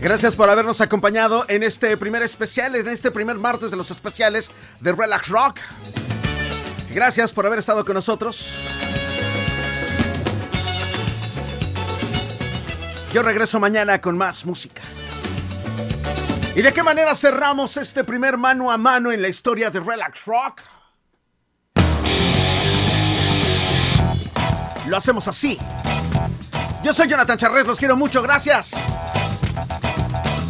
Gracias 0.00 0.36
por 0.36 0.48
habernos 0.48 0.80
acompañado 0.80 1.44
en 1.48 1.64
este 1.64 1.96
primer 1.96 2.22
especial, 2.22 2.76
en 2.76 2.86
este 2.86 3.10
primer 3.10 3.36
martes 3.36 3.72
de 3.72 3.76
los 3.76 3.90
especiales 3.90 4.50
de 4.78 4.92
Relax 4.92 5.28
Rock. 5.28 5.58
Gracias 6.94 7.32
por 7.32 7.46
haber 7.46 7.58
estado 7.58 7.84
con 7.84 7.94
nosotros. 7.94 8.46
Yo 13.12 13.22
regreso 13.24 13.58
mañana 13.58 14.00
con 14.00 14.16
más 14.16 14.46
música. 14.46 14.80
¿Y 16.54 16.62
de 16.62 16.72
qué 16.72 16.84
manera 16.84 17.14
cerramos 17.16 17.76
este 17.76 18.04
primer 18.04 18.38
mano 18.38 18.70
a 18.70 18.78
mano 18.78 19.10
en 19.10 19.20
la 19.20 19.28
historia 19.28 19.70
de 19.70 19.80
Relax 19.80 20.24
Rock? 20.26 20.60
Lo 24.86 24.96
hacemos 24.96 25.26
así. 25.26 25.58
Yo 26.82 26.94
soy 26.94 27.08
Jonathan 27.08 27.36
Charrés, 27.36 27.66
los 27.66 27.78
quiero 27.78 27.96
mucho, 27.96 28.22
gracias. 28.22 28.72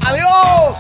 Adiós. 0.07 0.79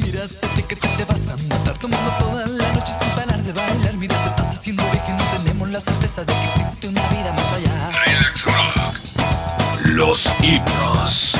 Mírate 0.00 0.64
que 0.68 0.76
tú 0.76 0.88
te 0.98 1.04
vas 1.04 1.28
a 1.28 1.36
matar 1.48 1.78
tomando 1.78 2.10
toda 2.18 2.46
la 2.46 2.72
noche 2.72 2.92
sin 2.92 3.08
parar 3.10 3.42
de 3.42 3.52
bailar. 3.52 3.94
Mira, 3.94 4.16
te 4.22 4.28
estás 4.28 4.58
haciendo 4.58 4.82
ver 4.84 5.02
que 5.04 5.12
no 5.14 5.24
tenemos 5.38 5.70
la 5.70 5.80
certeza 5.80 6.24
de 6.24 6.34
que 6.34 6.44
existe 6.48 6.88
una 6.88 7.06
vida 7.08 7.32
más 7.32 7.52
allá. 7.52 7.90
Relax 8.04 8.44
Rock. 8.44 9.86
Los 9.86 10.32
himnos. 10.42 11.38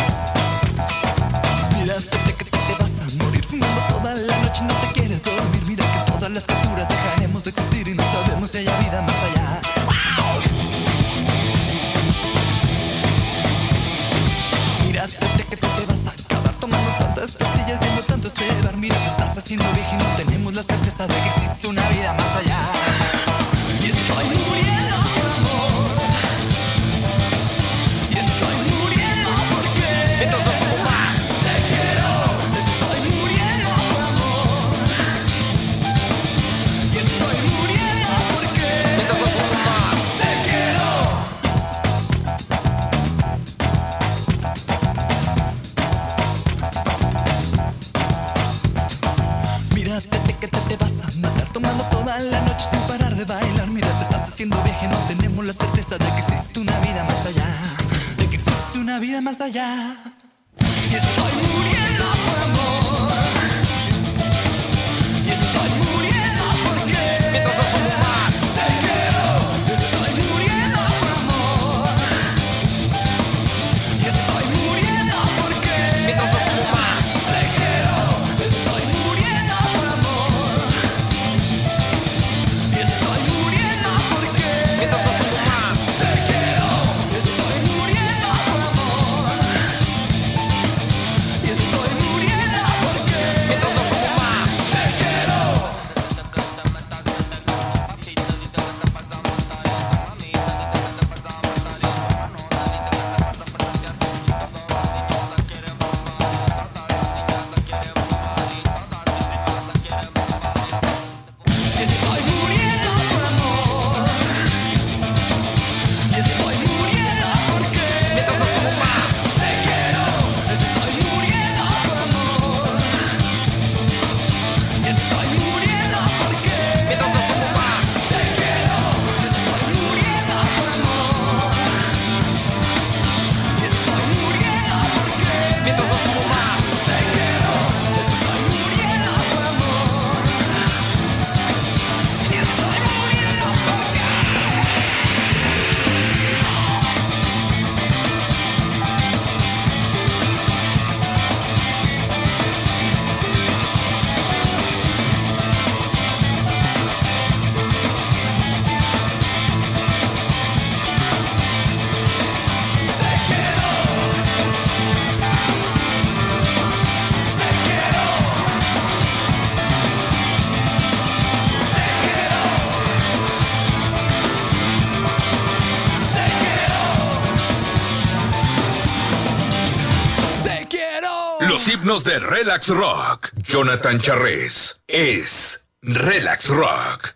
De 182.01 182.19
Relax 182.19 182.71
Rock. 182.71 183.33
Jonathan 183.43 184.01
Charres 184.01 184.83
es 184.89 185.69
Relax 185.83 186.49
Rock. 186.49 187.11